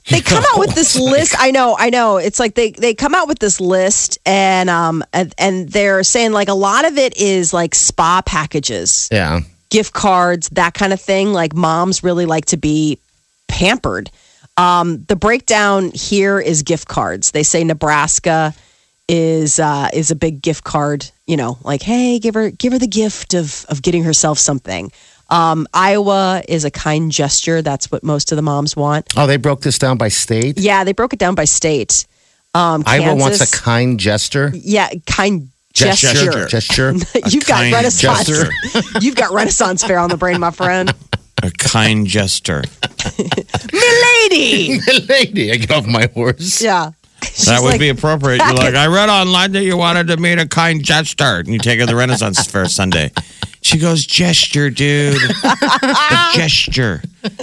They 0.10 0.22
come 0.22 0.44
out 0.54 0.60
with 0.60 0.76
this 0.76 0.96
list. 1.00 1.36
I 1.40 1.52
know, 1.52 1.76
I 1.78 1.90
know. 1.90 2.18
It's 2.18 2.40
like 2.40 2.56
they 2.56 2.72
they 2.72 2.94
come 2.94 3.16
out 3.16 3.28
with 3.28 3.40
this 3.40 3.60
list, 3.62 4.18
and 4.26 4.70
um 4.70 5.04
and, 5.14 5.34
and 5.38 5.70
they're 5.70 6.04
saying 6.04 6.32
like 6.34 6.50
a 6.50 6.54
lot 6.54 6.86
of 6.86 6.98
it 6.98 7.18
is 7.18 7.54
like 7.54 7.74
spa 7.76 8.22
packages, 8.26 9.08
Yeah. 9.12 9.42
gift 9.70 9.94
cards, 9.94 10.50
that 10.50 10.74
kind 10.74 10.94
of 10.94 11.00
thing. 11.02 11.32
Like 11.34 11.56
moms 11.56 12.04
really 12.04 12.26
like 12.26 12.46
to 12.48 12.58
be 12.58 13.00
pampered. 13.48 14.12
Um, 14.58 15.04
the 15.08 15.16
breakdown 15.16 15.92
here 15.92 16.40
is 16.40 16.62
gift 16.64 16.88
cards. 16.88 17.32
They 17.32 17.44
say 17.44 17.64
Nebraska 17.64 18.54
is 19.10 19.60
uh, 19.60 19.90
is 19.94 20.12
a 20.12 20.16
big 20.16 20.42
gift 20.42 20.64
card. 20.64 21.10
You 21.26 21.38
know, 21.38 21.58
like 21.64 21.82
hey, 21.82 22.20
give 22.20 22.34
her 22.36 22.52
give 22.52 22.74
her 22.74 22.80
the 22.80 22.88
gift 22.88 23.34
of 23.34 23.66
of 23.70 23.82
getting 23.82 24.04
herself 24.04 24.38
something. 24.38 24.92
Um, 25.34 25.68
Iowa 25.74 26.44
is 26.48 26.64
a 26.64 26.70
kind 26.70 27.12
gesture. 27.12 27.64
That's 27.64 27.92
what 27.92 28.04
most 28.04 28.32
of 28.32 28.36
the 28.36 28.44
moms 28.44 28.76
want. 28.76 29.12
Oh, 29.18 29.26
they 29.26 29.38
broke 29.38 29.62
this 29.62 29.80
down 29.80 29.98
by 29.98 30.10
state. 30.10 30.60
Yeah, 30.60 30.84
they 30.84 30.94
broke 30.94 31.12
it 31.14 31.20
down 31.20 31.34
by 31.34 31.46
state. 31.46 32.06
Um, 32.54 32.84
Iowa 32.86 33.16
wants 33.16 33.42
a 33.42 33.58
kind 33.58 34.00
gesture. 34.00 34.52
yeah, 34.54 34.90
kind 35.08 35.50
gesture. 35.74 36.14
Gesture. 36.48 36.94
Gesture. 36.94 36.94
You've 37.30 37.48
got 37.48 37.72
Renaissance. 37.72 38.28
gesture. 38.28 38.52
You've 39.02 39.16
got 39.16 39.34
Renaissance 39.34 39.84
fair 39.84 39.98
on 39.98 40.10
the 40.10 40.18
brain, 40.18 40.40
my 40.40 40.52
friend. 40.52 40.94
A 41.42 41.50
kind 41.50 42.06
gesture. 42.06 42.64
Milady. 43.74 44.80
Milady, 44.86 45.52
I 45.52 45.56
get 45.56 45.72
off 45.72 45.88
my 45.88 46.08
horse. 46.14 46.62
Yeah. 46.62 46.92
That 47.46 47.60
would 47.62 47.72
like, 47.72 47.80
be 47.80 47.90
appropriate. 47.90 48.42
You're 48.44 48.56
like, 48.56 48.76
I 48.76 48.88
read 48.88 49.10
online 49.10 49.52
that 49.54 49.64
you 49.64 49.78
wanted 49.78 50.08
to 50.08 50.18
meet 50.18 50.40
a 50.40 50.48
kind 50.48 50.84
gesture. 50.84 51.40
And 51.40 51.48
you 51.48 51.60
take 51.60 51.80
her 51.80 51.86
to 51.86 51.92
the 51.92 51.96
Renaissance 51.96 52.46
Fair 52.52 52.68
Sunday. 52.68 53.12
She 53.62 53.78
goes, 53.78 54.06
gesture, 54.06 54.70
dude. 54.70 55.22
a 55.44 56.30
gesture. 56.34 57.02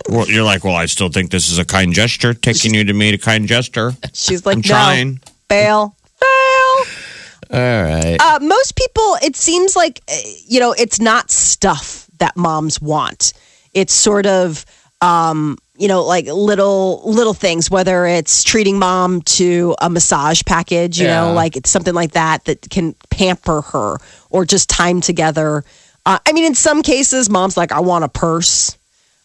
Well, 0.09 0.29
you're 0.29 0.45
like, 0.45 0.65
well, 0.65 0.77
I 0.77 0.87
still 0.87 1.09
think 1.09 1.31
this 1.31 1.51
is 1.51 1.59
a 1.59 1.65
kind 1.65 1.95
gesture, 1.95 2.35
taking 2.35 2.75
you 2.75 2.85
to 2.85 2.93
meet 2.93 3.15
a 3.15 3.19
kind 3.19 3.49
gesture. 3.49 3.93
She's 4.13 4.45
like, 4.45 4.57
I'm 4.57 4.61
no, 4.61 4.69
trying. 4.69 5.21
fail, 5.49 5.97
fail. 6.05 6.85
All 7.53 7.83
right. 7.83 8.17
Uh, 8.21 8.39
most 8.43 8.77
people, 8.77 9.17
it 9.23 9.35
seems 9.35 9.75
like, 9.75 10.01
uh, 10.09 10.17
you 10.47 10.61
know, 10.61 10.73
it's 10.73 11.01
not 11.01 11.31
stuff 11.31 12.07
that 12.19 12.37
moms 12.37 12.81
want. 12.81 13.33
It's 13.75 13.93
sort 13.95 14.27
of, 14.27 14.65
um, 15.01 15.57
you 15.81 15.89
know, 15.89 16.05
like 16.05 16.27
little 16.27 17.01
little 17.05 17.33
things. 17.35 17.71
Whether 17.71 18.07
it's 18.07 18.45
treating 18.45 18.79
mom 18.79 19.23
to 19.23 19.75
a 19.81 19.89
massage 19.89 20.43
package, 20.45 21.01
you 21.01 21.07
know, 21.07 21.33
like 21.33 21.57
it's 21.57 21.71
something 21.71 21.95
like 21.95 22.13
that 22.13 22.45
that 22.45 22.69
can 22.69 22.95
pamper 23.09 23.63
her, 23.63 23.97
or 24.29 24.45
just 24.45 24.69
time 24.69 25.01
together. 25.01 25.65
Uh, 26.05 26.19
I 26.27 26.33
mean, 26.33 26.45
in 26.45 26.55
some 26.55 26.83
cases, 26.83 27.31
mom's 27.31 27.57
like, 27.57 27.73
I 27.73 27.81
want 27.81 28.05
a 28.05 28.09
purse. 28.09 28.77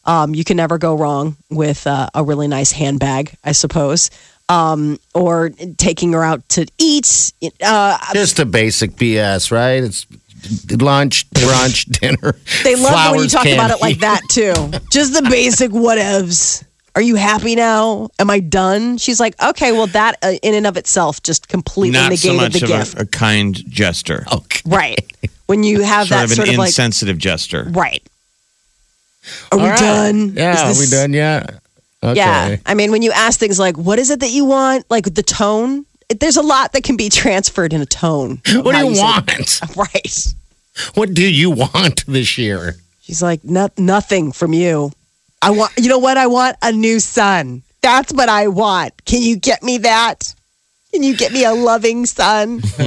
Um, 0.06 0.34
you 0.36 0.44
can 0.44 0.56
never 0.56 0.78
go 0.78 0.96
wrong 0.96 1.36
with 1.50 1.86
uh, 1.88 2.08
a 2.14 2.24
really 2.24 2.48
nice 2.48 2.72
handbag, 2.72 3.36
I 3.44 3.52
suppose. 3.52 4.10
Um, 4.48 5.00
or 5.16 5.50
taking 5.78 6.14
her 6.14 6.24
out 6.24 6.48
to 6.50 6.68
eat. 6.78 7.34
Uh, 7.62 7.98
Just 8.14 8.40
a 8.40 8.46
basic 8.46 8.92
BS, 8.92 9.52
right? 9.52 9.84
It's 9.84 10.06
lunch, 10.80 11.30
brunch, 11.32 11.86
dinner. 12.00 12.36
They 12.64 12.76
love 12.76 13.12
when 13.12 13.24
you 13.24 13.30
flowers, 13.30 13.32
talk 13.32 13.46
about 13.48 13.72
it 13.72 13.82
like 13.82 14.00
that 14.00 14.22
too. 14.30 14.54
Just 14.92 15.14
the 15.14 15.28
basic 15.30 15.72
whatevs. 15.72 16.64
Are 16.96 17.02
you 17.02 17.16
happy 17.16 17.56
now? 17.56 18.08
Am 18.20 18.30
I 18.30 18.40
done? 18.40 18.98
She's 18.98 19.20
like, 19.20 19.36
okay, 19.44 19.74
well, 19.74 19.88
that 19.88 20.16
uh, 20.24 20.34
in 20.42 20.54
and 20.54 20.66
of 20.66 20.78
itself 20.78 21.22
just 21.24 21.50
completely 21.50 21.92
Not 22.00 22.14
so 22.18 22.30
negated 22.32 22.36
much 22.54 22.54
the 22.54 22.64
of 22.64 22.70
gift. 22.86 22.98
a, 22.98 23.02
a 23.02 23.06
kind 23.06 23.54
gesture. 23.70 24.24
Okay. 24.32 24.62
right. 24.66 25.00
When 25.48 25.64
you 25.64 25.82
have 25.84 26.08
sort 26.08 26.20
that 26.20 26.24
of 26.26 26.32
an 26.32 26.36
sort 26.38 26.48
of 26.50 26.56
like, 26.56 26.68
insensitive 26.70 27.18
gesture. 27.18 27.66
right. 27.72 28.02
Are 29.52 29.58
we 29.58 29.64
All 29.66 29.70
right. 29.72 29.80
done? 29.80 30.34
Yeah, 30.36 30.70
Is 30.70 30.78
are 30.78 30.82
we 30.82 30.90
done 30.90 31.12
yet? 31.12 31.56
Okay. 32.04 32.16
Yeah. 32.18 32.58
I 32.66 32.76
mean, 32.76 32.92
when 32.92 33.02
you 33.02 33.12
ask 33.12 33.40
things 33.40 33.60
like, 33.60 33.76
what 33.78 33.98
is 34.00 34.10
it 34.12 34.20
that 34.22 34.30
you 34.32 34.46
want? 34.46 34.86
Like 34.90 35.14
the 35.14 35.24
tone, 35.24 35.80
it- 35.80 35.86
there's 36.10 36.38
a 36.38 36.42
lot 36.42 36.74
that 36.74 36.84
can 36.84 36.98
be 36.98 37.10
transferred 37.10 37.74
in 37.74 37.82
a 37.82 37.86
tone. 37.86 38.42
What 38.54 38.76
do 38.76 38.86
you 38.86 39.02
want? 39.02 39.62
Right. 39.76 40.34
What 40.94 41.14
do 41.14 41.28
you 41.28 41.52
want 41.52 42.06
this 42.06 42.38
year? 42.38 42.76
She's 43.02 43.22
like, 43.22 43.44
no, 43.44 43.70
nothing 43.78 44.32
from 44.32 44.54
you. 44.54 44.92
I 45.42 45.52
want, 45.52 45.74
you 45.78 45.90
know 45.90 46.00
what? 46.00 46.18
I 46.18 46.28
want 46.28 46.58
a 46.62 46.72
new 46.72 47.00
son. 47.00 47.64
That's 47.82 48.12
what 48.12 48.30
I 48.30 48.48
want. 48.48 49.06
Can 49.06 49.22
you 49.22 49.38
get 49.38 49.64
me 49.64 49.78
that? 49.80 50.34
Can 50.92 51.04
you 51.04 51.16
get 51.16 51.32
me 51.32 51.46
a 51.46 51.54
loving 51.54 52.06
son? 52.06 52.62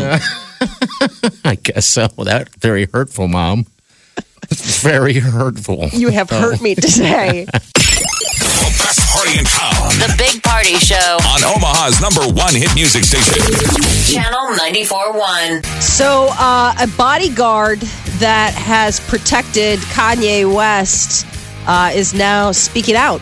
I 1.44 1.56
guess 1.62 1.86
so. 1.86 2.08
That 2.08 2.48
very 2.56 2.86
hurtful, 2.86 3.28
mom. 3.28 3.66
very 4.48 5.14
hurtful. 5.14 5.88
You 5.92 6.08
have 6.08 6.30
hurt 6.30 6.60
me 6.60 6.72
oh. 6.72 6.80
today. 6.80 7.46
The 9.18 9.24
party 9.24 9.38
in 9.40 9.44
town 9.46 9.88
The 9.98 10.14
Big 10.16 10.42
Party 10.44 10.74
Show. 10.74 10.94
on 10.94 11.42
Omaha's 11.42 12.00
number 12.00 12.20
one 12.40 12.54
hit 12.54 12.72
music 12.76 13.02
station. 13.02 13.34
Channel 14.14 14.54
94.1. 14.56 15.64
So, 15.82 16.28
uh, 16.38 16.72
a 16.80 16.86
bodyguard 16.96 17.80
that 18.20 18.54
has 18.54 19.00
protected 19.00 19.80
Kanye 19.80 20.54
West 20.54 21.26
uh, 21.66 21.90
is 21.92 22.14
now 22.14 22.52
speaking 22.52 22.94
out. 22.94 23.20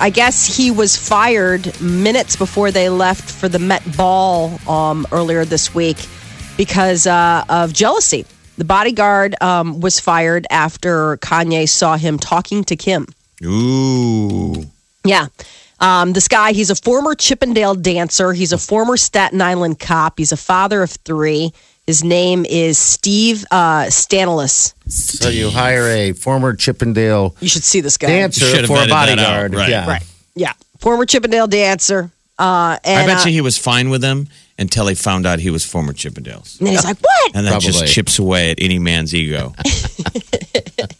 I 0.00 0.10
guess 0.10 0.44
he 0.44 0.72
was 0.72 0.96
fired 0.96 1.80
minutes 1.80 2.34
before 2.34 2.72
they 2.72 2.88
left 2.88 3.30
for 3.30 3.48
the 3.48 3.60
Met 3.60 3.84
Ball 3.96 4.58
um, 4.68 5.06
earlier 5.12 5.44
this 5.44 5.72
week 5.72 5.98
because 6.56 7.06
uh, 7.06 7.44
of 7.48 7.72
jealousy. 7.72 8.26
The 8.58 8.64
bodyguard 8.64 9.40
um, 9.40 9.80
was 9.80 10.00
fired 10.00 10.48
after 10.50 11.16
Kanye 11.18 11.68
saw 11.68 11.96
him 11.96 12.18
talking 12.18 12.64
to 12.64 12.74
Kim. 12.74 13.06
Ooh. 13.44 14.71
Yeah. 15.04 15.26
Um, 15.80 16.12
this 16.12 16.28
guy, 16.28 16.52
he's 16.52 16.70
a 16.70 16.76
former 16.76 17.14
Chippendale 17.14 17.74
dancer. 17.74 18.32
He's 18.32 18.52
a 18.52 18.58
former 18.58 18.96
Staten 18.96 19.40
Island 19.42 19.80
cop. 19.80 20.18
He's 20.18 20.30
a 20.32 20.36
father 20.36 20.82
of 20.82 20.90
three. 20.90 21.52
His 21.86 22.04
name 22.04 22.46
is 22.48 22.78
Steve 22.78 23.44
uh, 23.50 23.86
Stanulis. 23.86 24.74
So 24.88 25.28
you 25.28 25.50
hire 25.50 25.88
a 25.88 26.12
former 26.12 26.54
Chippendale 26.54 27.34
You 27.40 27.48
should 27.48 27.64
see 27.64 27.80
this 27.80 27.96
guy. 27.96 28.06
dancer 28.06 28.46
for 28.66 28.74
a 28.74 28.86
vetted 28.86 28.88
that 28.88 28.90
out, 28.90 28.90
bodyguard. 28.90 29.54
right. 29.54 29.68
Yeah. 29.68 29.88
Right. 29.88 30.02
Yeah. 30.36 30.52
Former 30.78 31.04
Chippendale 31.04 31.48
dancer. 31.48 32.10
Uh, 32.38 32.78
and, 32.84 33.02
I 33.02 33.06
bet 33.06 33.26
uh, 33.26 33.28
you 33.28 33.32
he 33.32 33.40
was 33.40 33.58
fine 33.58 33.90
with 33.90 34.00
them 34.00 34.28
until 34.58 34.86
he 34.86 34.94
found 34.94 35.26
out 35.26 35.40
he 35.40 35.50
was 35.50 35.64
former 35.64 35.92
Chippendales. 35.92 36.58
and 36.58 36.68
then 36.68 36.74
he's 36.74 36.84
like, 36.84 36.98
what? 37.00 37.34
And 37.34 37.46
that 37.48 37.60
just 37.60 37.86
chips 37.88 38.20
away 38.20 38.52
at 38.52 38.60
any 38.60 38.78
man's 38.78 39.14
ego. 39.14 39.54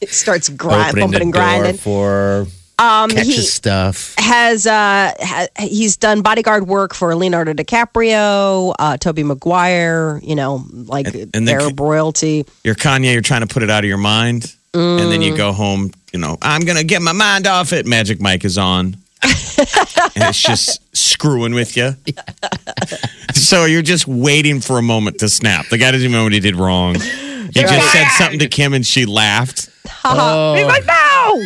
It 0.00 0.10
starts 0.10 0.48
grind, 0.48 0.96
bumping 0.96 1.10
the 1.10 1.20
and 1.22 1.32
door 1.32 1.42
grinding. 1.42 1.76
for 1.76 2.46
Um, 2.78 3.10
he 3.10 3.36
stuff. 3.42 4.14
has 4.18 4.66
uh 4.66 5.12
ha, 5.20 5.46
he's 5.60 5.96
done 5.96 6.22
bodyguard 6.22 6.66
work 6.66 6.94
for 6.94 7.14
Leonardo 7.14 7.52
DiCaprio, 7.52 8.74
uh, 8.78 8.96
Tobey 8.96 9.22
Maguire, 9.22 10.18
you 10.22 10.34
know, 10.34 10.64
like 10.72 11.06
And- 11.08 11.30
and 11.34 11.46
the- 11.48 11.52
Arab 11.52 11.78
royalty. 11.78 12.44
You're 12.64 12.74
Kanye, 12.74 13.12
you're 13.12 13.22
trying 13.22 13.42
to 13.42 13.46
put 13.46 13.62
it 13.62 13.70
out 13.70 13.84
of 13.84 13.88
your 13.88 13.98
mind. 13.98 14.52
And 14.74 15.12
then 15.12 15.20
you 15.20 15.36
go 15.36 15.52
home, 15.52 15.92
you 16.14 16.18
know, 16.18 16.38
I'm 16.40 16.62
going 16.62 16.78
to 16.78 16.84
get 16.84 17.02
my 17.02 17.12
mind 17.12 17.46
off 17.46 17.74
it. 17.74 17.84
Magic 17.84 18.22
Mike 18.22 18.42
is 18.42 18.56
on. 18.56 18.96
and 19.22 19.36
it's 20.16 20.40
just 20.42 20.80
screwing 20.96 21.52
with 21.52 21.76
you. 21.76 21.94
so 23.34 23.66
you're 23.66 23.82
just 23.82 24.08
waiting 24.08 24.60
for 24.62 24.78
a 24.78 24.82
moment 24.82 25.18
to 25.20 25.28
snap. 25.28 25.68
The 25.68 25.76
guy 25.76 25.90
doesn't 25.90 26.04
even 26.06 26.12
know 26.12 26.24
what 26.24 26.32
he 26.32 26.40
did 26.40 26.56
wrong. 26.56 26.94
He 26.94 27.60
just 27.60 27.92
said 27.92 28.08
something 28.16 28.38
to 28.38 28.48
Kim 28.48 28.72
and 28.72 28.84
she 28.86 29.04
laughed. 29.04 29.68
He's 29.84 30.04
like, 30.14 30.86
no. 30.86 31.42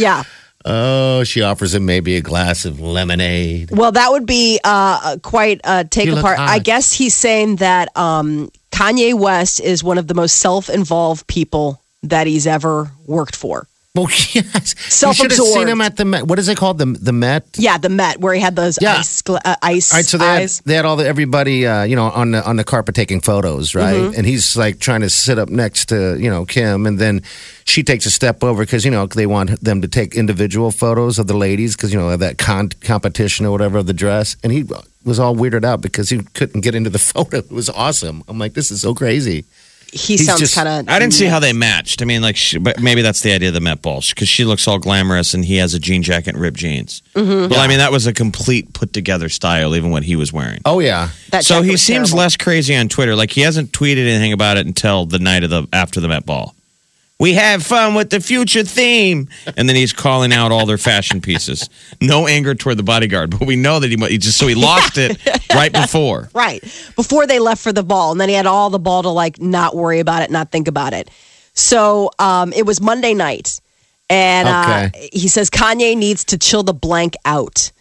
Yeah. 0.00 0.22
Oh, 0.64 1.24
she 1.24 1.42
offers 1.42 1.74
him 1.74 1.86
maybe 1.86 2.16
a 2.16 2.20
glass 2.20 2.64
of 2.64 2.80
lemonade. 2.80 3.70
Well, 3.70 3.92
that 3.92 4.10
would 4.10 4.26
be 4.26 4.60
uh, 4.64 5.18
quite 5.22 5.60
a 5.64 5.84
take 5.84 6.06
You 6.06 6.12
look 6.14 6.20
apart. 6.24 6.38
I 6.38 6.54
hot. 6.54 6.64
guess 6.64 6.92
he's 6.92 7.14
saying 7.14 7.56
that 7.56 7.96
um, 7.96 8.50
Kanye 8.72 9.14
West 9.14 9.60
is 9.60 9.84
one 9.84 9.98
of 9.98 10.08
the 10.08 10.14
most 10.14 10.36
self 10.36 10.68
involved 10.68 11.26
people 11.26 11.80
that 12.02 12.26
he's 12.26 12.46
ever 12.46 12.90
worked 13.06 13.36
for. 13.36 13.67
Well, 13.98 14.08
yes. 14.32 15.02
You 15.02 15.12
should 15.12 15.30
have 15.32 15.40
seen 15.40 15.66
him 15.68 15.80
at 15.80 15.96
the 15.96 16.04
Met. 16.04 16.26
What 16.26 16.38
is 16.38 16.48
it 16.48 16.56
called? 16.56 16.78
The 16.78 16.86
the 16.86 17.12
Met. 17.12 17.44
Yeah, 17.58 17.78
the 17.78 17.88
Met, 17.88 18.20
where 18.20 18.32
he 18.32 18.40
had 18.40 18.54
those 18.54 18.78
Yeah. 18.80 18.98
ice, 18.98 19.22
uh, 19.28 19.56
ice 19.62 19.92
All 19.92 19.98
right, 19.98 20.04
so 20.06 20.18
they 20.18 20.24
had, 20.24 20.48
they 20.64 20.74
had 20.74 20.84
all 20.84 20.96
the 20.96 21.06
everybody, 21.06 21.66
uh, 21.66 21.82
you 21.82 21.96
know, 21.96 22.10
on 22.10 22.30
the 22.30 22.46
on 22.48 22.56
the 22.56 22.64
carpet 22.64 22.94
taking 22.94 23.20
photos, 23.20 23.74
right? 23.74 23.96
Mm-hmm. 23.96 24.14
And 24.16 24.26
he's 24.26 24.56
like 24.56 24.78
trying 24.78 25.00
to 25.00 25.10
sit 25.10 25.38
up 25.38 25.48
next 25.48 25.86
to 25.86 26.16
you 26.18 26.30
know 26.30 26.44
Kim, 26.44 26.86
and 26.86 26.98
then 26.98 27.22
she 27.64 27.82
takes 27.82 28.06
a 28.06 28.10
step 28.10 28.44
over 28.44 28.62
because 28.62 28.84
you 28.84 28.90
know 28.90 29.06
they 29.06 29.26
want 29.26 29.60
them 29.60 29.82
to 29.82 29.88
take 29.88 30.14
individual 30.14 30.70
photos 30.70 31.18
of 31.18 31.26
the 31.26 31.36
ladies 31.36 31.74
because 31.76 31.92
you 31.92 31.98
know 31.98 32.16
that 32.16 32.38
con- 32.38 32.70
competition 32.80 33.46
or 33.46 33.50
whatever 33.50 33.78
of 33.78 33.86
the 33.86 33.94
dress, 33.94 34.36
and 34.44 34.52
he 34.52 34.64
was 35.04 35.18
all 35.18 35.34
weirded 35.34 35.64
out 35.64 35.80
because 35.80 36.10
he 36.10 36.22
couldn't 36.34 36.60
get 36.60 36.74
into 36.74 36.90
the 36.90 36.98
photo. 37.12 37.38
It 37.38 37.50
was 37.50 37.68
awesome. 37.68 38.22
I'm 38.28 38.38
like, 38.38 38.54
this 38.54 38.70
is 38.70 38.80
so 38.82 38.94
crazy. 38.94 39.44
He 39.92 40.16
he's 40.16 40.26
sounds 40.26 40.54
kind 40.54 40.68
of. 40.68 40.88
I 40.88 40.98
didn't 40.98 41.14
see 41.14 41.26
how 41.26 41.38
they 41.40 41.52
matched. 41.52 42.02
I 42.02 42.04
mean, 42.04 42.20
like, 42.22 42.36
she, 42.36 42.58
but 42.58 42.80
maybe 42.80 43.02
that's 43.02 43.22
the 43.22 43.32
idea 43.32 43.48
of 43.48 43.54
the 43.54 43.60
Met 43.60 43.80
Ball 43.82 44.02
because 44.06 44.28
she 44.28 44.44
looks 44.44 44.68
all 44.68 44.78
glamorous 44.78 45.34
and 45.34 45.44
he 45.44 45.56
has 45.56 45.74
a 45.74 45.78
jean 45.78 46.02
jacket 46.02 46.30
and 46.34 46.40
ripped 46.40 46.58
jeans. 46.58 47.02
Mm-hmm. 47.14 47.50
Well, 47.50 47.60
I 47.60 47.66
mean, 47.68 47.78
that 47.78 47.90
was 47.92 48.06
a 48.06 48.12
complete 48.12 48.72
put 48.74 48.92
together 48.92 49.28
style, 49.28 49.74
even 49.74 49.90
what 49.90 50.02
he 50.02 50.14
was 50.16 50.32
wearing. 50.32 50.60
Oh 50.64 50.80
yeah, 50.80 51.08
That 51.30 51.44
so 51.44 51.62
he 51.62 51.76
seems 51.76 52.08
terrible. 52.10 52.18
less 52.18 52.36
crazy 52.36 52.76
on 52.76 52.88
Twitter. 52.88 53.16
Like 53.16 53.30
he 53.30 53.40
hasn't 53.42 53.72
tweeted 53.72 54.06
anything 54.06 54.32
about 54.32 54.56
it 54.58 54.66
until 54.66 55.06
the 55.06 55.18
night 55.18 55.42
of 55.44 55.50
the 55.50 55.66
after 55.72 56.00
the 56.00 56.08
Met 56.08 56.26
Ball. 56.26 56.54
We 57.20 57.34
have 57.34 57.64
fun 57.64 57.94
with 57.94 58.10
the 58.10 58.20
future 58.20 58.62
theme, 58.62 59.28
and 59.56 59.68
then 59.68 59.74
he's 59.74 59.92
calling 59.92 60.32
out 60.32 60.52
all 60.52 60.66
their 60.66 60.78
fashion 60.78 61.20
pieces. 61.20 61.68
No 62.00 62.28
anger 62.28 62.54
toward 62.54 62.76
the 62.76 62.84
bodyguard, 62.84 63.30
but 63.30 63.44
we 63.46 63.56
know 63.56 63.80
that 63.80 63.90
he, 63.90 63.96
he 64.06 64.18
just 64.18 64.38
so 64.38 64.46
he 64.46 64.54
lost 64.54 64.96
it 64.98 65.18
right 65.54 65.72
before. 65.72 66.30
Right. 66.32 66.62
Before 66.94 67.26
they 67.26 67.40
left 67.40 67.60
for 67.60 67.72
the 67.72 67.82
ball. 67.82 68.12
And 68.12 68.20
then 68.20 68.28
he 68.28 68.36
had 68.36 68.46
all 68.46 68.70
the 68.70 68.78
ball 68.78 69.02
to 69.02 69.08
like 69.08 69.40
not 69.40 69.74
worry 69.74 69.98
about 69.98 70.22
it, 70.22 70.30
not 70.30 70.52
think 70.52 70.68
about 70.68 70.92
it. 70.92 71.10
So 71.54 72.10
um, 72.20 72.52
it 72.52 72.64
was 72.64 72.80
Monday 72.80 73.14
night. 73.14 73.60
And 74.08 74.46
uh, 74.48 74.88
Okay. 74.94 75.08
he 75.12 75.26
says 75.26 75.50
Kanye 75.50 75.96
needs 75.96 76.24
to 76.26 76.38
chill 76.38 76.62
the 76.62 76.72
blank 76.72 77.14
out. 77.24 77.72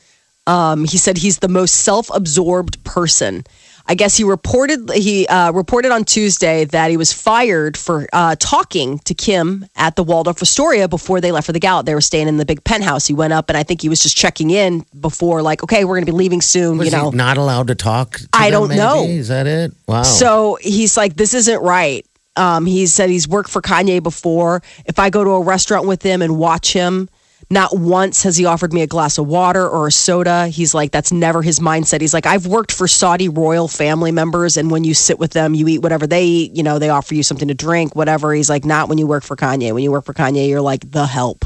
Um, 0.47 0.84
he 0.86 0.97
said 0.97 1.15
he's 1.17 1.39
the 1.39 1.47
most 1.47 1.76
self 1.76 2.10
absorbed 2.12 2.84
person. 2.84 3.43
I 3.89 3.95
guess 3.95 4.17
he 4.17 4.23
reported 4.23 4.91
he 4.91 5.26
uh, 5.28 5.52
reported 5.54 5.91
on 5.91 6.04
Tuesday 6.04 6.65
that 6.65 6.91
he 6.91 6.97
was 6.97 7.13
fired 7.13 7.78
for 7.78 8.08
uh, 8.12 8.36
talking 8.38 9.00
to 9.00 9.13
Kim 9.13 9.65
at 9.78 9.95
the 9.95 10.04
Waldorf 10.04 10.41
Astoria 10.41 10.88
before 10.89 11.21
they 11.21 11.32
left 11.32 11.45
for 11.45 11.54
the 11.54 11.60
gala. 11.60 11.84
They 11.84 11.93
were 11.93 12.02
staying 12.02 12.28
in 12.28 12.38
the 12.38 12.45
big 12.45 12.63
penthouse. 12.65 13.08
He 13.08 13.13
went 13.13 13.32
up, 13.32 13.50
and 13.50 13.58
I 13.58 13.63
think 13.63 13.82
he 13.82 13.89
was 13.89 14.02
just 14.02 14.17
checking 14.17 14.50
in 14.50 14.86
before, 15.00 15.41
like, 15.41 15.63
okay, 15.63 15.86
we're 15.86 15.95
going 15.95 16.06
to 16.06 16.12
be 16.12 16.17
leaving 16.17 16.41
soon. 16.41 16.78
was 16.78 16.91
you 16.91 16.97
know, 16.97 17.12
he 17.12 17.17
not 17.17 17.38
allowed 17.38 17.67
to 17.67 17.76
talk? 17.76 18.17
to 18.17 18.28
I 18.34 18.52
them, 18.52 18.67
don't 18.67 18.78
know. 18.78 19.04
Is 19.04 19.30
that 19.30 19.47
it? 19.47 19.71
Wow. 19.88 20.04
So 20.04 20.58
he's 20.62 20.97
like, 20.97 21.15
this 21.15 21.34
isn't 21.34 21.62
right. 21.62 22.06
Um, 22.36 22.65
he 22.65 22.86
said 22.86 23.10
he's 23.10 23.28
worked 23.28 23.50
for 23.50 23.62
Kanye 23.62 24.04
before. 24.04 24.62
If 24.86 25.00
I 25.00 25.10
go 25.10 25.23
to 25.23 25.32
a 25.32 25.41
restaurant 25.41 25.88
with 25.88 26.04
him 26.04 26.21
and 26.21 26.38
watch 26.38 26.73
him, 26.73 27.10
not 27.49 27.77
once 27.77 28.23
has 28.23 28.36
he 28.36 28.45
offered 28.45 28.73
me 28.73 28.81
a 28.81 28.88
glass 28.88 29.17
of 29.17 29.27
water 29.27 29.67
or 29.67 29.88
a 29.88 29.91
soda. 29.91 30.47
He's 30.47 30.73
like, 30.73 30.91
that's 30.91 31.12
never 31.12 31.41
his 31.41 31.60
mindset. 31.60 32.01
He's 32.01 32.13
like, 32.13 32.25
I've 32.25 32.45
worked 32.45 32.71
for 32.71 32.88
Saudi 32.88 33.29
royal 33.29 33.67
family 33.67 34.12
members, 34.12 34.57
and 34.57 34.69
when 34.69 34.83
you 34.83 34.93
sit 34.93 35.17
with 35.17 35.31
them, 35.31 35.53
you 35.53 35.67
eat 35.67 35.79
whatever 35.79 36.07
they 36.07 36.25
eat. 36.25 36.55
You 36.55 36.63
know, 36.63 36.77
they 36.79 36.89
offer 36.89 37.15
you 37.15 37.23
something 37.23 37.47
to 37.47 37.53
drink, 37.53 37.95
whatever. 37.95 38.33
He's 38.33 38.49
like, 38.49 38.65
not 38.65 38.89
when 38.89 38.97
you 38.97 39.07
work 39.07 39.23
for 39.23 39.36
Kanye. 39.36 39.73
When 39.73 39.83
you 39.83 39.91
work 39.91 40.05
for 40.05 40.13
Kanye, 40.13 40.49
you're 40.49 40.62
like 40.62 40.91
the 40.91 41.05
help. 41.05 41.45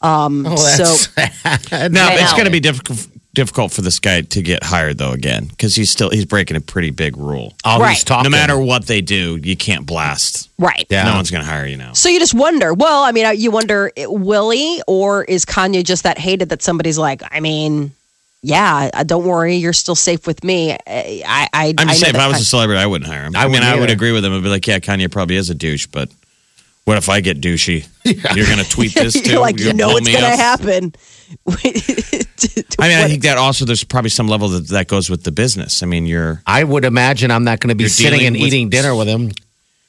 Um, 0.00 0.46
oh, 0.46 0.56
so 0.56 0.84
that's 1.16 1.68
sad. 1.68 1.92
Now 1.92 2.08
it's 2.12 2.32
going 2.32 2.46
to 2.46 2.50
be 2.50 2.60
difficult 2.60 3.06
difficult 3.34 3.70
for 3.72 3.82
this 3.82 3.98
guy 4.00 4.22
to 4.22 4.42
get 4.42 4.62
hired 4.64 4.98
though 4.98 5.12
again 5.12 5.44
because 5.46 5.74
he's 5.76 5.88
still 5.90 6.10
he's 6.10 6.24
breaking 6.24 6.56
a 6.56 6.60
pretty 6.60 6.90
big 6.90 7.16
rule. 7.16 7.54
Oh, 7.64 7.78
Right. 7.80 7.90
he's 7.94 8.04
talking. 8.04 8.30
No 8.30 8.36
matter 8.36 8.58
what 8.58 8.86
they 8.86 9.00
do, 9.00 9.36
you 9.42 9.56
can't 9.56 9.86
blast. 9.86 10.48
right. 10.58 10.84
Yeah. 10.90 11.04
No 11.04 11.14
one's 11.14 11.30
going 11.30 11.44
to 11.44 11.50
hire 11.50 11.66
you 11.66 11.76
now. 11.76 11.92
So 11.92 12.08
you 12.08 12.18
just 12.18 12.34
wonder. 12.34 12.74
Well, 12.74 13.04
I 13.04 13.12
mean, 13.12 13.26
uh, 13.26 13.30
you 13.30 13.50
wonder, 13.50 13.90
eh, 13.96 14.06
will 14.08 14.50
he, 14.50 14.82
or 14.86 15.24
is 15.24 15.44
Kanye 15.44 15.84
just 15.84 16.02
that 16.02 16.18
hated 16.18 16.48
that 16.50 16.60
somebody's 16.62 16.98
like, 16.98 17.22
I 17.30 17.40
mean, 17.40 17.92
yeah, 18.42 18.90
uh, 18.94 19.04
don't 19.04 19.24
worry, 19.24 19.56
you're 19.56 19.72
still 19.74 19.94
safe 19.94 20.26
with 20.26 20.42
me. 20.44 20.72
I, 20.72 20.76
I, 20.86 21.48
I 21.52 21.74
I'm 21.78 21.88
just 21.88 22.00
know 22.00 22.06
saying, 22.06 22.14
if 22.16 22.20
I 22.20 22.26
was 22.28 22.40
a 22.40 22.44
celebrity, 22.44 22.80
I 22.82 22.86
wouldn't 22.86 23.08
hire 23.10 23.24
him. 23.24 23.36
I 23.36 23.44
I, 23.44 23.48
mean, 23.48 23.62
I 23.62 23.78
would 23.78 23.90
agree 23.90 24.12
with 24.12 24.24
him. 24.24 24.32
I'd 24.32 24.42
be 24.42 24.48
like, 24.48 24.66
yeah, 24.66 24.78
Kanye 24.78 25.10
probably 25.10 25.36
is 25.36 25.50
a 25.50 25.54
douche, 25.54 25.86
but 25.86 26.08
what 26.90 26.98
if 26.98 27.08
I 27.08 27.20
get 27.20 27.40
douchey? 27.40 27.86
You're 28.34 28.46
going 28.46 28.58
to 28.58 28.68
tweet 28.68 28.94
this 28.96 29.12
too? 29.12 29.30
you're 29.30 29.40
like, 29.40 29.60
you 29.60 29.66
You're 29.66 29.74
know, 29.74 29.90
blow 29.90 29.98
it's 29.98 30.08
going 30.08 30.20
to 30.24 30.36
happen. 30.36 30.92
I 32.80 32.88
mean, 32.88 32.98
I 32.98 33.06
think 33.06 33.22
that 33.22 33.36
also 33.38 33.64
there's 33.64 33.84
probably 33.84 34.10
some 34.10 34.26
level 34.26 34.48
that 34.48 34.66
that 34.70 34.88
goes 34.88 35.08
with 35.08 35.22
the 35.22 35.30
business. 35.30 35.84
I 35.84 35.86
mean, 35.86 36.04
you're 36.04 36.42
I 36.48 36.64
would 36.64 36.84
imagine 36.84 37.30
I'm 37.30 37.44
not 37.44 37.60
going 37.60 37.68
to 37.68 37.76
be 37.76 37.86
sitting 37.86 38.26
and 38.26 38.34
with- 38.34 38.42
eating 38.42 38.70
dinner 38.70 38.92
with 38.96 39.06
him. 39.06 39.30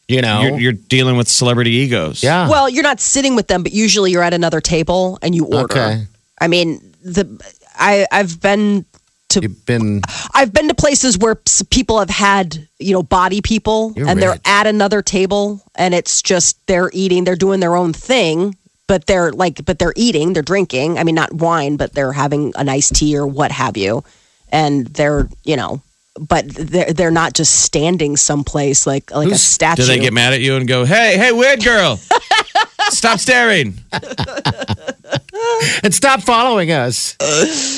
You 0.07 0.21
know. 0.21 0.41
you're, 0.41 0.59
you're 0.59 0.73
dealing 0.73 1.17
with 1.17 1.27
celebrity 1.27 1.71
egos. 1.71 2.21
yeah. 2.21 2.47
well, 2.49 2.69
you're 2.69 2.83
not 2.83 2.99
sitting 2.99 3.35
with 3.35 3.47
them, 3.47 3.63
but 3.63 3.71
usually 3.71 4.11
you're 4.11 4.21
at 4.21 4.33
another 4.33 4.61
table 4.61 5.17
and 5.23 5.33
you 5.33 5.45
order. 5.45 5.73
Okay. 5.73 6.03
I 6.39 6.47
mean, 6.49 6.93
the 7.01 7.41
I 7.75 8.05
I've 8.11 8.39
been 8.39 8.85
to 9.31 9.41
You've 9.41 9.65
been. 9.65 10.01
I've 10.33 10.53
been 10.53 10.67
to 10.67 10.75
places 10.75 11.17
where 11.17 11.35
people 11.69 11.99
have 11.99 12.09
had, 12.09 12.67
you 12.79 12.93
know, 12.93 13.03
body 13.03 13.41
people 13.41 13.93
You're 13.95 14.07
and 14.07 14.21
they're 14.21 14.31
rich. 14.31 14.41
at 14.45 14.67
another 14.67 15.01
table 15.01 15.61
and 15.75 15.93
it's 15.93 16.21
just 16.21 16.65
they're 16.67 16.91
eating, 16.93 17.23
they're 17.23 17.35
doing 17.35 17.59
their 17.59 17.75
own 17.75 17.93
thing, 17.93 18.55
but 18.87 19.05
they're 19.05 19.31
like, 19.31 19.63
but 19.65 19.79
they're 19.79 19.93
eating, 19.95 20.33
they're 20.33 20.43
drinking. 20.43 20.97
I 20.97 21.03
mean, 21.03 21.15
not 21.15 21.33
wine, 21.33 21.77
but 21.77 21.93
they're 21.93 22.11
having 22.11 22.53
a 22.55 22.63
nice 22.63 22.89
tea 22.89 23.17
or 23.17 23.25
what 23.25 23.51
have 23.51 23.77
you. 23.77 24.03
And 24.49 24.87
they're, 24.87 25.29
you 25.43 25.55
know, 25.55 25.81
but 26.19 26.47
they're, 26.49 26.91
they're 26.91 27.11
not 27.11 27.33
just 27.33 27.61
standing 27.61 28.17
someplace 28.17 28.85
like, 28.85 29.11
like 29.11 29.29
a 29.29 29.37
statue. 29.37 29.83
Do 29.83 29.87
they 29.87 29.99
get 29.99 30.13
mad 30.13 30.33
at 30.33 30.41
you 30.41 30.55
and 30.55 30.67
go, 30.67 30.83
hey, 30.83 31.17
hey, 31.17 31.31
weird 31.31 31.63
girl, 31.63 31.97
stop 32.89 33.19
staring? 33.19 33.75
And 35.83 35.93
stop 35.93 36.21
following 36.21 36.71
us. 36.71 37.15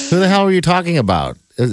Who 0.09 0.19
the 0.19 0.27
hell 0.27 0.43
are 0.47 0.51
you 0.51 0.61
talking 0.61 0.97
about? 0.97 1.37
Uh, 1.59 1.67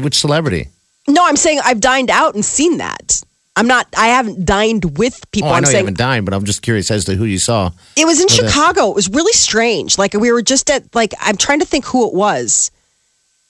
which 0.00 0.14
celebrity? 0.14 0.68
no, 1.08 1.24
I'm 1.26 1.36
saying 1.36 1.60
I've 1.64 1.80
dined 1.80 2.10
out 2.10 2.34
and 2.34 2.44
seen 2.44 2.78
that. 2.78 3.20
I'm 3.56 3.66
not, 3.66 3.86
I 3.96 4.06
haven't 4.08 4.44
dined 4.44 4.96
with 4.98 5.28
people. 5.32 5.48
Oh, 5.50 5.52
I 5.52 5.56
I'm 5.58 5.62
know 5.64 5.70
you 5.70 5.76
haven't 5.76 5.98
dined, 5.98 6.24
but 6.24 6.34
I'm 6.34 6.44
just 6.44 6.62
curious 6.62 6.90
as 6.90 7.04
to 7.06 7.14
who 7.14 7.24
you 7.24 7.38
saw. 7.38 7.70
It 7.96 8.06
was 8.06 8.20
in 8.20 8.26
Okay. 8.26 8.46
Chicago. 8.48 8.90
It 8.90 8.94
was 8.94 9.08
really 9.08 9.32
strange. 9.32 9.98
Like 9.98 10.14
we 10.14 10.30
were 10.32 10.42
just 10.42 10.70
at 10.70 10.94
like 10.94 11.12
I'm 11.20 11.36
trying 11.36 11.58
to 11.60 11.66
think 11.66 11.84
who 11.84 12.06
it 12.08 12.14
was. 12.14 12.70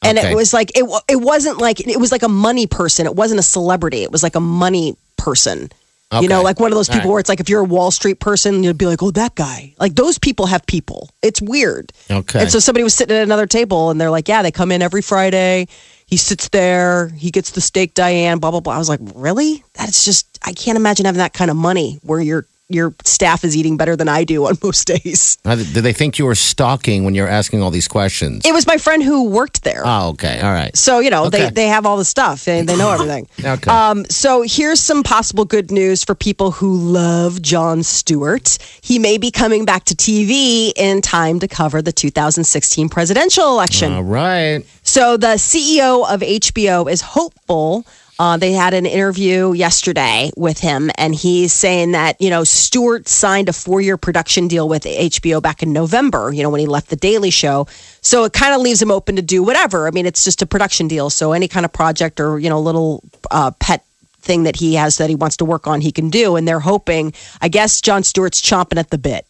And 0.02 0.18
Okay. 0.18 0.32
it 0.32 0.34
was 0.34 0.52
like 0.54 0.70
it 0.76 0.84
it 1.08 1.16
wasn't 1.20 1.58
like 1.58 1.80
it 1.86 2.00
was 2.00 2.12
like 2.12 2.22
a 2.22 2.28
money 2.28 2.66
person. 2.66 3.04
It 3.06 3.14
wasn't 3.14 3.40
a 3.40 3.42
celebrity. 3.44 4.02
It 4.02 4.10
was 4.10 4.22
like 4.22 4.34
a 4.36 4.40
money 4.40 4.96
person. 5.18 5.70
You 6.12 6.28
know, 6.28 6.42
like 6.42 6.58
one 6.58 6.72
of 6.72 6.76
those 6.76 6.88
people 6.88 7.02
right. 7.02 7.10
where 7.10 7.20
it's 7.20 7.28
like 7.28 7.38
if 7.38 7.48
you're 7.48 7.60
a 7.60 7.64
Wall 7.64 7.92
Street 7.92 8.18
person, 8.18 8.64
you'd 8.64 8.76
be 8.76 8.86
like, 8.86 9.00
"Oh, 9.00 9.12
that 9.12 9.36
guy." 9.36 9.74
Like 9.78 9.94
those 9.94 10.18
people 10.18 10.46
have 10.46 10.66
people. 10.66 11.08
It's 11.22 11.40
weird. 11.40 11.92
Okay. 12.10 12.40
And 12.40 12.50
so 12.50 12.58
somebody 12.58 12.82
was 12.82 12.94
sitting 12.94 13.16
at 13.16 13.22
another 13.22 13.46
table, 13.46 13.90
and 13.90 14.00
they're 14.00 14.10
like, 14.10 14.26
"Yeah, 14.26 14.42
they 14.42 14.50
come 14.50 14.72
in 14.72 14.82
every 14.82 15.02
Friday. 15.02 15.68
He 16.06 16.16
sits 16.16 16.48
there. 16.48 17.10
He 17.10 17.30
gets 17.30 17.52
the 17.52 17.60
steak, 17.60 17.94
Diane. 17.94 18.40
Blah 18.40 18.50
blah 18.50 18.58
blah." 18.58 18.74
I 18.74 18.78
was 18.78 18.88
like, 18.88 18.98
"Really? 19.14 19.62
That's 19.74 20.04
just 20.04 20.26
I 20.42 20.52
can't 20.52 20.76
imagine 20.76 21.06
having 21.06 21.20
that 21.20 21.32
kind 21.32 21.50
of 21.50 21.56
money 21.56 22.00
where 22.02 22.20
your 22.20 22.46
your 22.70 22.94
staff 23.04 23.44
is 23.44 23.56
eating 23.56 23.76
better 23.76 23.96
than 23.96 24.08
I 24.08 24.24
do 24.24 24.46
on 24.46 24.56
most 24.62 24.86
days." 24.86 25.36
Did 25.44 25.58
they 25.84 25.92
think 25.92 26.18
you 26.18 26.24
were 26.26 26.34
stalking 26.34 27.04
when 27.04 27.14
you're 27.14 27.28
asking 27.28 27.62
all 27.62 27.70
these 27.70 27.88
questions? 27.88 28.44
It 28.46 28.52
was 28.52 28.66
my 28.66 28.78
friend 28.78 29.02
who 29.02 29.28
worked 29.30 29.62
there. 29.64 29.82
Oh, 29.84 30.10
okay. 30.10 30.40
All 30.40 30.52
right. 30.52 30.76
So, 30.76 31.00
you 31.00 31.10
know, 31.10 31.28
they, 31.28 31.46
Okay. 31.46 31.54
they 31.54 31.66
have 31.68 31.86
all 31.86 31.96
the 31.96 32.04
stuff. 32.04 32.46
and 32.48 32.68
they 32.68 32.76
know 32.76 32.90
everything. 32.96 33.28
Okay. 33.44 33.70
Um, 33.70 34.04
so 34.06 34.42
here's 34.42 34.80
some 34.80 35.02
possible 35.02 35.44
good 35.44 35.70
news 35.70 36.04
for 36.04 36.14
people 36.14 36.50
who 36.50 36.76
love 36.76 37.40
Jon 37.42 37.82
Stewart. 37.82 38.58
He 38.82 38.98
may 38.98 39.18
be 39.18 39.30
coming 39.30 39.64
back 39.64 39.84
to 39.86 39.94
TV 39.94 40.72
in 40.76 41.00
time 41.02 41.40
to 41.40 41.48
cover 41.48 41.82
the 41.82 41.92
2016 41.92 42.88
presidential 42.88 43.48
election. 43.48 43.92
All 43.92 44.02
right. 44.04 44.64
So 44.82 45.16
the 45.16 45.36
CEO 45.38 46.08
of 46.12 46.20
HBO 46.20 46.90
is 46.90 47.00
hopeful. 47.00 47.84
Uh, 48.20 48.36
they 48.36 48.52
had 48.52 48.74
an 48.74 48.84
interview 48.84 49.54
yesterday 49.54 50.30
with 50.36 50.58
him, 50.58 50.90
and 50.98 51.14
he's 51.14 51.54
saying 51.54 51.92
that 51.92 52.20
you 52.20 52.28
know 52.28 52.44
Stewart 52.44 53.08
signed 53.08 53.48
a 53.48 53.52
four-year 53.54 53.96
production 53.96 54.46
deal 54.46 54.68
with 54.68 54.82
HBO 54.82 55.40
back 55.40 55.62
in 55.62 55.72
November. 55.72 56.30
You 56.30 56.42
know 56.42 56.50
when 56.50 56.60
he 56.60 56.66
left 56.66 56.90
the 56.90 56.96
Daily 56.96 57.30
Show, 57.30 57.66
so 58.02 58.24
it 58.24 58.34
kind 58.34 58.54
of 58.54 58.60
leaves 58.60 58.82
him 58.82 58.90
open 58.90 59.16
to 59.16 59.22
do 59.22 59.42
whatever. 59.42 59.88
I 59.88 59.90
mean, 59.90 60.04
it's 60.04 60.22
just 60.22 60.42
a 60.42 60.46
production 60.46 60.86
deal, 60.86 61.08
so 61.08 61.32
any 61.32 61.48
kind 61.48 61.64
of 61.64 61.72
project 61.72 62.20
or 62.20 62.38
you 62.38 62.50
know 62.50 62.60
little 62.60 63.02
uh, 63.30 63.52
pet 63.52 63.86
thing 64.20 64.42
that 64.42 64.56
he 64.56 64.74
has 64.74 64.98
that 64.98 65.08
he 65.08 65.16
wants 65.16 65.38
to 65.38 65.46
work 65.46 65.66
on, 65.66 65.80
he 65.80 65.90
can 65.90 66.10
do. 66.10 66.36
And 66.36 66.46
they're 66.46 66.60
hoping, 66.60 67.14
I 67.40 67.48
guess, 67.48 67.80
Jon 67.80 68.02
Stewart's 68.02 68.42
chomping 68.42 68.78
at 68.78 68.90
the 68.90 68.98
bit 68.98 69.24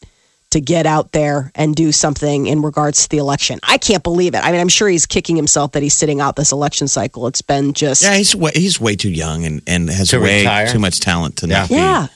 to 0.50 0.60
get 0.60 0.84
out 0.86 1.12
there 1.12 1.52
and 1.54 1.74
do 1.76 1.92
something 1.92 2.46
in 2.46 2.60
regards 2.62 3.04
to 3.04 3.08
the 3.08 3.18
election. 3.18 3.60
I 3.62 3.78
can't 3.78 4.02
believe 4.02 4.34
it. 4.34 4.38
I 4.38 4.50
mean, 4.50 4.60
I'm 4.60 4.68
sure 4.68 4.88
he's 4.88 5.06
kicking 5.06 5.36
himself 5.36 5.72
that 5.72 5.82
he's 5.82 5.94
sitting 5.94 6.20
out 6.20 6.36
this 6.36 6.52
election 6.52 6.88
cycle. 6.88 7.26
It's 7.28 7.42
been 7.42 7.72
just 7.72 8.02
Yeah, 8.02 8.16
he's 8.16 8.34
way, 8.34 8.50
he's 8.54 8.80
way 8.80 8.96
too 8.96 9.10
young 9.10 9.44
and, 9.44 9.62
and 9.66 9.88
has 9.88 10.08
To 10.08 10.18
way 10.18 10.40
retire? 10.40 10.66
too 10.68 10.78
much 10.80 11.00
talent 11.00 11.36
to 11.38 11.46
not 11.46 11.70
yeah. 11.70 12.06
be 12.08 12.12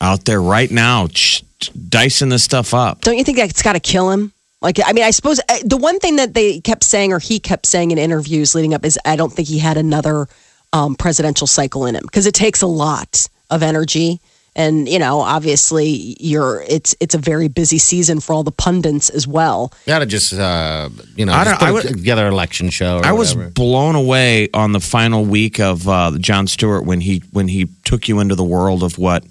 out 0.00 0.24
there 0.24 0.40
right 0.40 0.70
now 0.70 1.08
ch- 1.08 1.42
dicing 1.88 2.28
this 2.28 2.44
stuff 2.44 2.74
up. 2.74 3.00
Don't 3.00 3.18
you 3.18 3.24
think 3.24 3.38
that's 3.38 3.62
got 3.62 3.72
to 3.72 3.80
kill 3.80 4.10
him? 4.10 4.32
Like, 4.60 4.78
I 4.84 4.92
mean, 4.92 5.04
I 5.04 5.10
suppose 5.10 5.40
uh, 5.40 5.58
the 5.64 5.76
one 5.76 5.98
thing 5.98 6.16
that 6.16 6.32
they 6.32 6.60
kept 6.60 6.84
saying, 6.84 7.12
or 7.12 7.18
he 7.18 7.38
kept 7.38 7.66
saying 7.66 7.90
in 7.90 7.98
interviews 7.98 8.54
leading 8.54 8.72
up, 8.72 8.84
is 8.84 8.98
I 9.04 9.16
don't 9.16 9.30
think 9.32 9.48
he 9.48 9.58
had 9.58 9.76
another 9.76 10.26
um, 10.72 10.94
presidential 10.94 11.46
cycle 11.46 11.86
in 11.86 11.94
him 11.96 12.02
because 12.02 12.26
it 12.26 12.34
takes 12.34 12.62
a 12.62 12.66
lot 12.66 13.28
of 13.50 13.62
energy. 13.62 14.20
And 14.56 14.88
you 14.88 14.98
know, 15.00 15.20
obviously, 15.20 16.16
you're 16.20 16.62
it's 16.68 16.94
it's 17.00 17.14
a 17.14 17.18
very 17.18 17.48
busy 17.48 17.78
season 17.78 18.20
for 18.20 18.32
all 18.34 18.44
the 18.44 18.52
pundits 18.52 19.10
as 19.10 19.26
well. 19.26 19.72
Gotta 19.86 20.06
just, 20.06 20.32
uh, 20.32 20.90
you 21.16 21.26
know, 21.26 21.32
I 21.32 21.44
just 21.44 21.60
don't- 21.60 21.68
I 21.68 21.72
put 21.72 21.84
would- 21.90 21.96
together 21.98 22.26
an 22.26 22.32
election 22.32 22.70
show. 22.70 22.98
Or 22.98 23.04
I 23.06 23.12
was 23.12 23.34
whatever. 23.34 23.50
blown 23.52 23.96
away 23.96 24.48
on 24.54 24.70
the 24.72 24.80
final 24.80 25.24
week 25.24 25.58
of 25.58 25.88
uh, 25.88 26.12
Jon 26.18 26.46
Stewart 26.46 26.84
when 26.84 27.00
he 27.00 27.20
when 27.32 27.48
he 27.48 27.66
took 27.84 28.06
you 28.08 28.20
into 28.20 28.36
the 28.36 28.44
world 28.44 28.82
of 28.84 28.96
what 28.98 29.24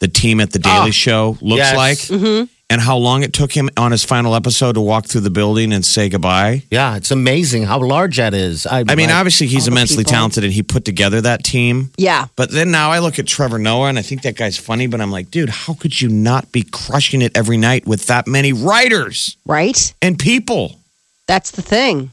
the 0.00 0.08
team 0.08 0.38
at 0.40 0.52
the 0.52 0.58
Daily 0.58 0.92
Show 0.92 1.38
looks 1.40 1.58
yes. 1.58 1.76
like, 1.76 1.98
Mm-hmm. 1.98 2.44
And 2.70 2.80
how 2.80 2.96
long 2.96 3.22
it 3.22 3.32
took 3.32 3.52
him 3.52 3.70
on 3.76 3.92
his 3.92 4.04
final 4.04 4.34
episode 4.34 4.74
to 4.74 4.80
walk 4.80 5.06
through 5.06 5.22
the 5.22 5.30
building 5.30 5.72
and 5.72 5.84
say 5.84 6.08
goodbye. 6.08 6.62
Yeah, 6.70 6.96
it's 6.96 7.10
amazing 7.10 7.62
how 7.64 7.78
large 7.80 8.18
that 8.18 8.34
is. 8.34 8.66
I, 8.66 8.84
I 8.88 8.94
mean, 8.94 9.10
I- 9.10 9.18
obviously 9.18 9.46
he's 9.46 9.66
immensely 9.68 9.98
people. 10.04 10.12
talented, 10.12 10.44
and 10.44 10.52
he 10.52 10.62
put 10.62 10.84
together 10.84 11.20
that 11.22 11.44
team. 11.44 11.90
Yeah, 11.96 12.26
But 12.36 12.50
then 12.50 12.70
now 12.70 12.90
I 12.90 12.98
look 12.98 13.18
at 13.18 13.26
Trevor 13.26 13.58
Noah, 13.58 13.88
and 13.88 13.98
I 13.98 14.02
think 14.02 14.22
that 14.22 14.36
guy's 14.36 14.58
funny. 14.58 14.86
But 14.86 15.00
I'm 15.00 15.10
like, 15.10 15.30
dude, 15.30 15.48
how 15.48 15.74
could 15.74 16.00
you 16.00 16.08
not 16.08 16.52
be 16.52 16.62
crushing 16.62 17.22
it 17.22 17.36
every 17.36 17.56
night 17.56 17.86
with 17.86 18.06
that 18.06 18.26
many 18.26 18.52
writers 18.52 19.36
right. 19.46 19.94
and 20.02 20.18
people? 20.18 20.78
That's 21.26 21.50
the 21.50 21.62
thing. 21.62 22.10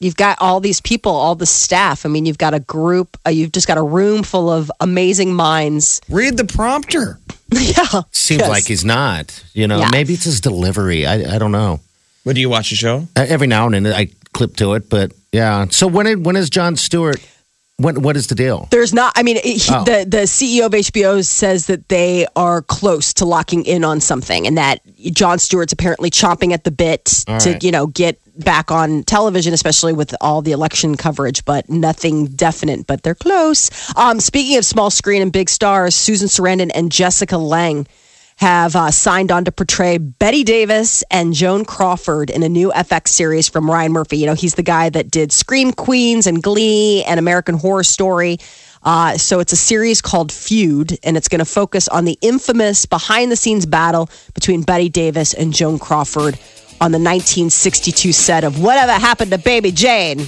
You've 0.00 0.16
got 0.16 0.38
all 0.40 0.60
these 0.60 0.80
people, 0.80 1.10
all 1.10 1.34
the 1.34 1.44
staff. 1.46 2.06
I 2.06 2.08
mean, 2.08 2.24
you've 2.24 2.38
got 2.38 2.54
a 2.54 2.60
group. 2.60 3.16
Uh, 3.26 3.30
you've 3.30 3.50
just 3.50 3.66
got 3.66 3.78
a 3.78 3.82
room 3.82 4.22
full 4.22 4.48
of 4.48 4.70
amazing 4.80 5.34
minds. 5.34 6.00
Read 6.08 6.36
the 6.36 6.44
prompter. 6.44 7.18
yeah, 7.50 8.02
seems 8.12 8.40
Yes. 8.42 8.48
like 8.48 8.64
he's 8.64 8.84
not. 8.84 9.42
You 9.54 9.66
know, 9.66 9.80
Yeah. 9.80 9.88
maybe 9.90 10.14
it's 10.14 10.22
his 10.24 10.40
delivery. 10.40 11.04
I, 11.04 11.34
I 11.34 11.38
don't 11.38 11.50
know. 11.50 11.80
What 12.22 12.34
do 12.36 12.40
you 12.40 12.48
watch 12.48 12.70
the 12.70 12.76
show? 12.76 13.08
Uh, 13.16 13.26
Every 13.28 13.48
now 13.48 13.66
and 13.66 13.74
then 13.74 13.86
I 13.92 14.10
clip 14.32 14.54
to 14.56 14.74
it, 14.74 14.88
but 14.88 15.12
yeah. 15.32 15.66
So 15.70 15.88
when 15.88 16.06
it, 16.06 16.20
when 16.20 16.36
is 16.36 16.48
Jon 16.48 16.76
Stewart? 16.76 17.16
When 17.80 18.02
what 18.02 18.16
is 18.16 18.26
the 18.26 18.34
deal? 18.34 18.66
There's 18.72 18.92
not. 18.92 19.12
I 19.14 19.22
mean, 19.22 19.38
he, 19.44 19.60
Oh. 19.70 19.84
the 19.84 20.04
the 20.04 20.26
CEO 20.26 20.66
of 20.66 20.72
HBO 20.72 21.24
says 21.24 21.66
that 21.66 21.88
they 21.88 22.26
are 22.34 22.60
close 22.62 23.14
to 23.14 23.24
locking 23.24 23.64
in 23.66 23.84
on 23.84 24.00
something, 24.00 24.48
and 24.48 24.58
that 24.58 24.80
Jon 25.12 25.38
Stewart's 25.38 25.72
apparently 25.72 26.10
chomping 26.10 26.52
at 26.52 26.64
the 26.64 26.72
bit 26.72 27.24
All 27.28 27.38
to 27.38 27.52
right. 27.52 27.62
you 27.62 27.70
know 27.70 27.86
get 27.86 28.18
back 28.36 28.72
on 28.72 29.04
television, 29.04 29.54
especially 29.54 29.92
with 29.92 30.12
all 30.20 30.42
the 30.42 30.50
election 30.50 30.96
coverage. 30.96 31.44
But 31.44 31.70
nothing 31.70 32.26
definite. 32.26 32.88
But 32.88 33.04
they're 33.04 33.14
close. 33.14 33.70
Um, 33.96 34.18
speaking 34.18 34.56
of 34.58 34.64
small 34.64 34.90
screen 34.90 35.22
and 35.22 35.30
big 35.32 35.48
stars, 35.48 35.94
Susan 35.94 36.26
Sarandon 36.26 36.72
and 36.74 36.90
Jessica 36.90 37.38
Lange 37.38 37.86
have 38.38 38.76
uh, 38.76 38.90
signed 38.90 39.32
on 39.32 39.44
to 39.44 39.52
portray 39.52 39.98
Bette 39.98 40.44
Davis 40.44 41.02
and 41.10 41.34
Joan 41.34 41.64
Crawford 41.64 42.30
in 42.30 42.44
a 42.44 42.48
new 42.48 42.70
FX 42.70 43.08
series 43.08 43.48
from 43.48 43.68
Ryan 43.68 43.90
Murphy. 43.92 44.16
You 44.18 44.26
know, 44.26 44.34
he's 44.34 44.54
the 44.54 44.62
guy 44.62 44.88
that 44.90 45.10
did 45.10 45.32
Scream 45.32 45.72
Queens 45.72 46.26
and 46.28 46.40
Glee 46.40 47.02
and 47.04 47.18
American 47.18 47.56
Horror 47.56 47.82
Story. 47.82 48.38
Uh, 48.84 49.18
so 49.18 49.40
it's 49.40 49.52
a 49.52 49.56
series 49.56 50.00
called 50.00 50.30
Feud, 50.30 50.96
and 51.02 51.16
it's 51.16 51.26
going 51.26 51.40
to 51.40 51.44
focus 51.44 51.88
on 51.88 52.04
the 52.04 52.16
infamous 52.20 52.86
behind 52.86 53.32
the 53.32 53.36
scenes 53.36 53.66
battle 53.66 54.08
between 54.34 54.62
Bette 54.62 54.88
Davis 54.88 55.34
and 55.34 55.52
Joan 55.52 55.80
Crawford 55.80 56.38
on 56.80 56.92
the 56.92 56.98
1962 56.98 58.12
set 58.12 58.44
of 58.44 58.62
Whatever 58.62 58.92
Happened 58.92 59.32
to 59.32 59.38
Baby 59.38 59.72
Jane. 59.72 60.20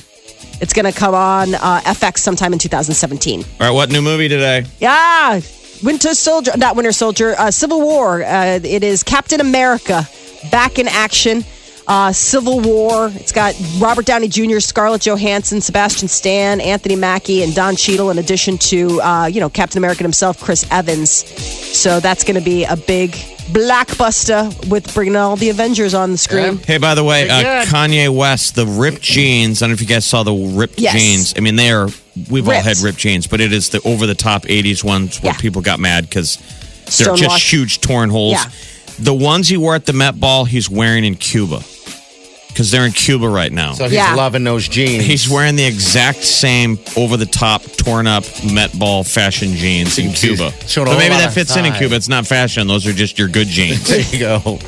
It's 0.61 0.73
going 0.73 0.93
to 0.93 0.99
come 0.99 1.15
on 1.15 1.55
uh, 1.55 1.81
FX 1.85 2.19
sometime 2.19 2.53
in 2.53 2.59
2017. 2.59 3.39
All 3.39 3.47
right, 3.61 3.71
what 3.71 3.89
new 3.91 4.03
movie 4.03 4.29
today? 4.29 4.65
Yeah, 4.81 5.41
Winter 5.83 6.15
Soldier, 6.15 6.53
not 6.57 6.77
Winter 6.77 6.93
Soldier, 6.93 7.35
uh, 7.39 7.51
Civil 7.51 7.81
War. 7.81 8.23
Uh, 8.23 8.61
it 8.63 8.85
is 8.85 9.03
Captain 9.03 9.41
America 9.41 10.07
back 10.51 10.79
in 10.79 10.87
action. 10.89 11.45
Uh, 11.91 12.13
Civil 12.13 12.61
War. 12.61 13.11
It's 13.17 13.33
got 13.33 13.53
Robert 13.81 14.07
Downey 14.07 14.29
Jr., 14.29 14.61
Scarlett 14.61 15.03
Johansson, 15.03 15.61
Sebastian 15.61 16.07
Stan, 16.07 16.61
Anthony 16.61 16.95
Mackie, 16.95 17.43
and 17.43 17.53
Don 17.53 17.75
Cheadle, 17.75 18.11
in 18.11 18.19
addition 18.19 18.59
to 18.59 19.01
uh, 19.03 19.27
you 19.27 19.41
know 19.41 19.51
Captain 19.51 19.79
America 19.79 20.05
himself, 20.05 20.41
Chris 20.41 20.65
Evans. 20.71 21.11
So 21.11 21.99
that's 21.99 22.23
going 22.23 22.37
to 22.37 22.41
be 22.45 22.63
a 22.65 22.77
big 22.77 23.11
blockbuster 23.51 24.53
with 24.71 24.95
bringing 24.95 25.17
all 25.17 25.35
the 25.35 25.49
Avengers 25.51 25.93
on 25.93 26.13
the 26.13 26.17
screen. 26.19 26.59
Hey, 26.59 26.79
by 26.79 26.95
the 26.95 27.03
way, 27.03 27.29
uh. 27.29 27.65
Kanye 27.65 28.09
West, 28.15 28.55
the 28.55 28.67
ripped 28.67 29.03
jeans. 29.03 29.61
I 29.61 29.65
don't 29.67 29.71
know 29.71 29.75
if 29.75 29.81
you 29.81 29.89
guys 29.89 30.05
saw 30.07 30.23
the 30.23 30.33
ripped 30.33 30.79
Yes. 30.79 30.95
jeans. 30.95 31.35
I 31.37 31.41
mean, 31.41 31.57
they 31.57 31.73
are. 31.73 31.89
We've 32.31 32.47
all 32.49 32.55
had 32.55 32.79
ripped 32.79 32.99
jeans, 32.99 33.27
but 33.27 33.41
it 33.41 33.53
is 33.53 33.71
the 33.71 33.81
over 33.85 34.07
the 34.07 34.15
top 34.15 34.45
'80s 34.45 34.85
ones 34.85 35.21
where 35.21 35.33
Yeah. 35.33 35.41
people 35.41 35.61
got 35.61 35.81
mad 35.81 36.09
because 36.09 36.37
they're 36.85 37.17
Stonewashed. 37.17 37.23
just 37.25 37.53
huge 37.53 37.81
torn 37.81 38.11
holes. 38.11 38.35
Yeah. 38.35 38.49
The 39.01 39.15
ones 39.15 39.49
he 39.49 39.57
wore 39.57 39.75
at 39.75 39.87
the 39.87 39.93
Met 39.93 40.21
Ball, 40.21 40.45
he's 40.45 40.69
wearing 40.71 41.05
in 41.05 41.17
Cuba 41.17 41.65
because 42.53 42.71
they're 42.71 42.85
in 42.87 42.93
Cuba 42.93 43.29
right 43.29 43.53
now. 43.53 43.73
So 43.75 43.85
he's 43.85 43.95
Yeah. 43.95 44.15
loving 44.15 44.45
those 44.45 44.69
jeans. 44.69 45.05
He's 45.05 45.29
wearing 45.29 45.57
the 45.57 45.65
exact 45.65 46.25
same 46.25 46.79
over 46.97 47.17
the 47.17 47.27
top, 47.27 47.63
torn 47.77 48.07
up 48.07 48.25
Met 48.45 48.79
Ball 48.79 49.03
fashion 49.05 49.57
jeans 49.57 49.99
in 49.99 50.11
He's 50.11 50.21
Cuba. 50.21 50.53
showing 50.67 50.89
a 50.89 50.91
But 50.93 50.99
maybe 50.99 51.15
lot 51.15 51.19
that 51.21 51.29
of 51.29 51.35
fits 51.35 51.57
in 51.57 51.65
in 51.65 51.73
thigh. 51.73 51.79
Cuba. 51.79 51.95
It's 51.97 52.09
not 52.09 52.27
fashion. 52.27 52.67
Those 52.67 52.87
are 52.87 52.93
just 52.93 53.19
your 53.19 53.29
good 53.29 53.49
jeans. 53.49 53.83
there 53.85 54.01
you 54.01 54.19
go. 54.19 54.59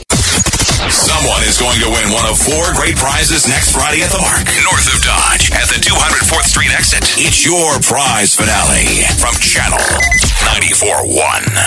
Someone 0.91 1.43
is 1.45 1.59
going 1.59 1.79
to 1.81 1.89
win 1.89 2.11
one 2.13 2.27
of 2.27 2.37
four 2.39 2.73
great 2.75 2.97
prizes 2.97 3.47
next 3.47 3.71
Friday 3.73 4.03
at 4.03 4.11
the 4.11 4.19
Mark, 4.19 4.45
north 4.65 4.93
of 4.93 5.01
Dodge, 5.03 5.51
at 5.53 5.69
the 5.69 5.79
204th 5.81 6.47
Street 6.47 6.73
exit. 6.75 7.03
It's 7.19 7.45
your 7.45 7.79
prize 7.81 8.35
finale 8.35 9.05
from 9.19 9.35
Channel 9.41 9.79
94.1. 10.43 11.63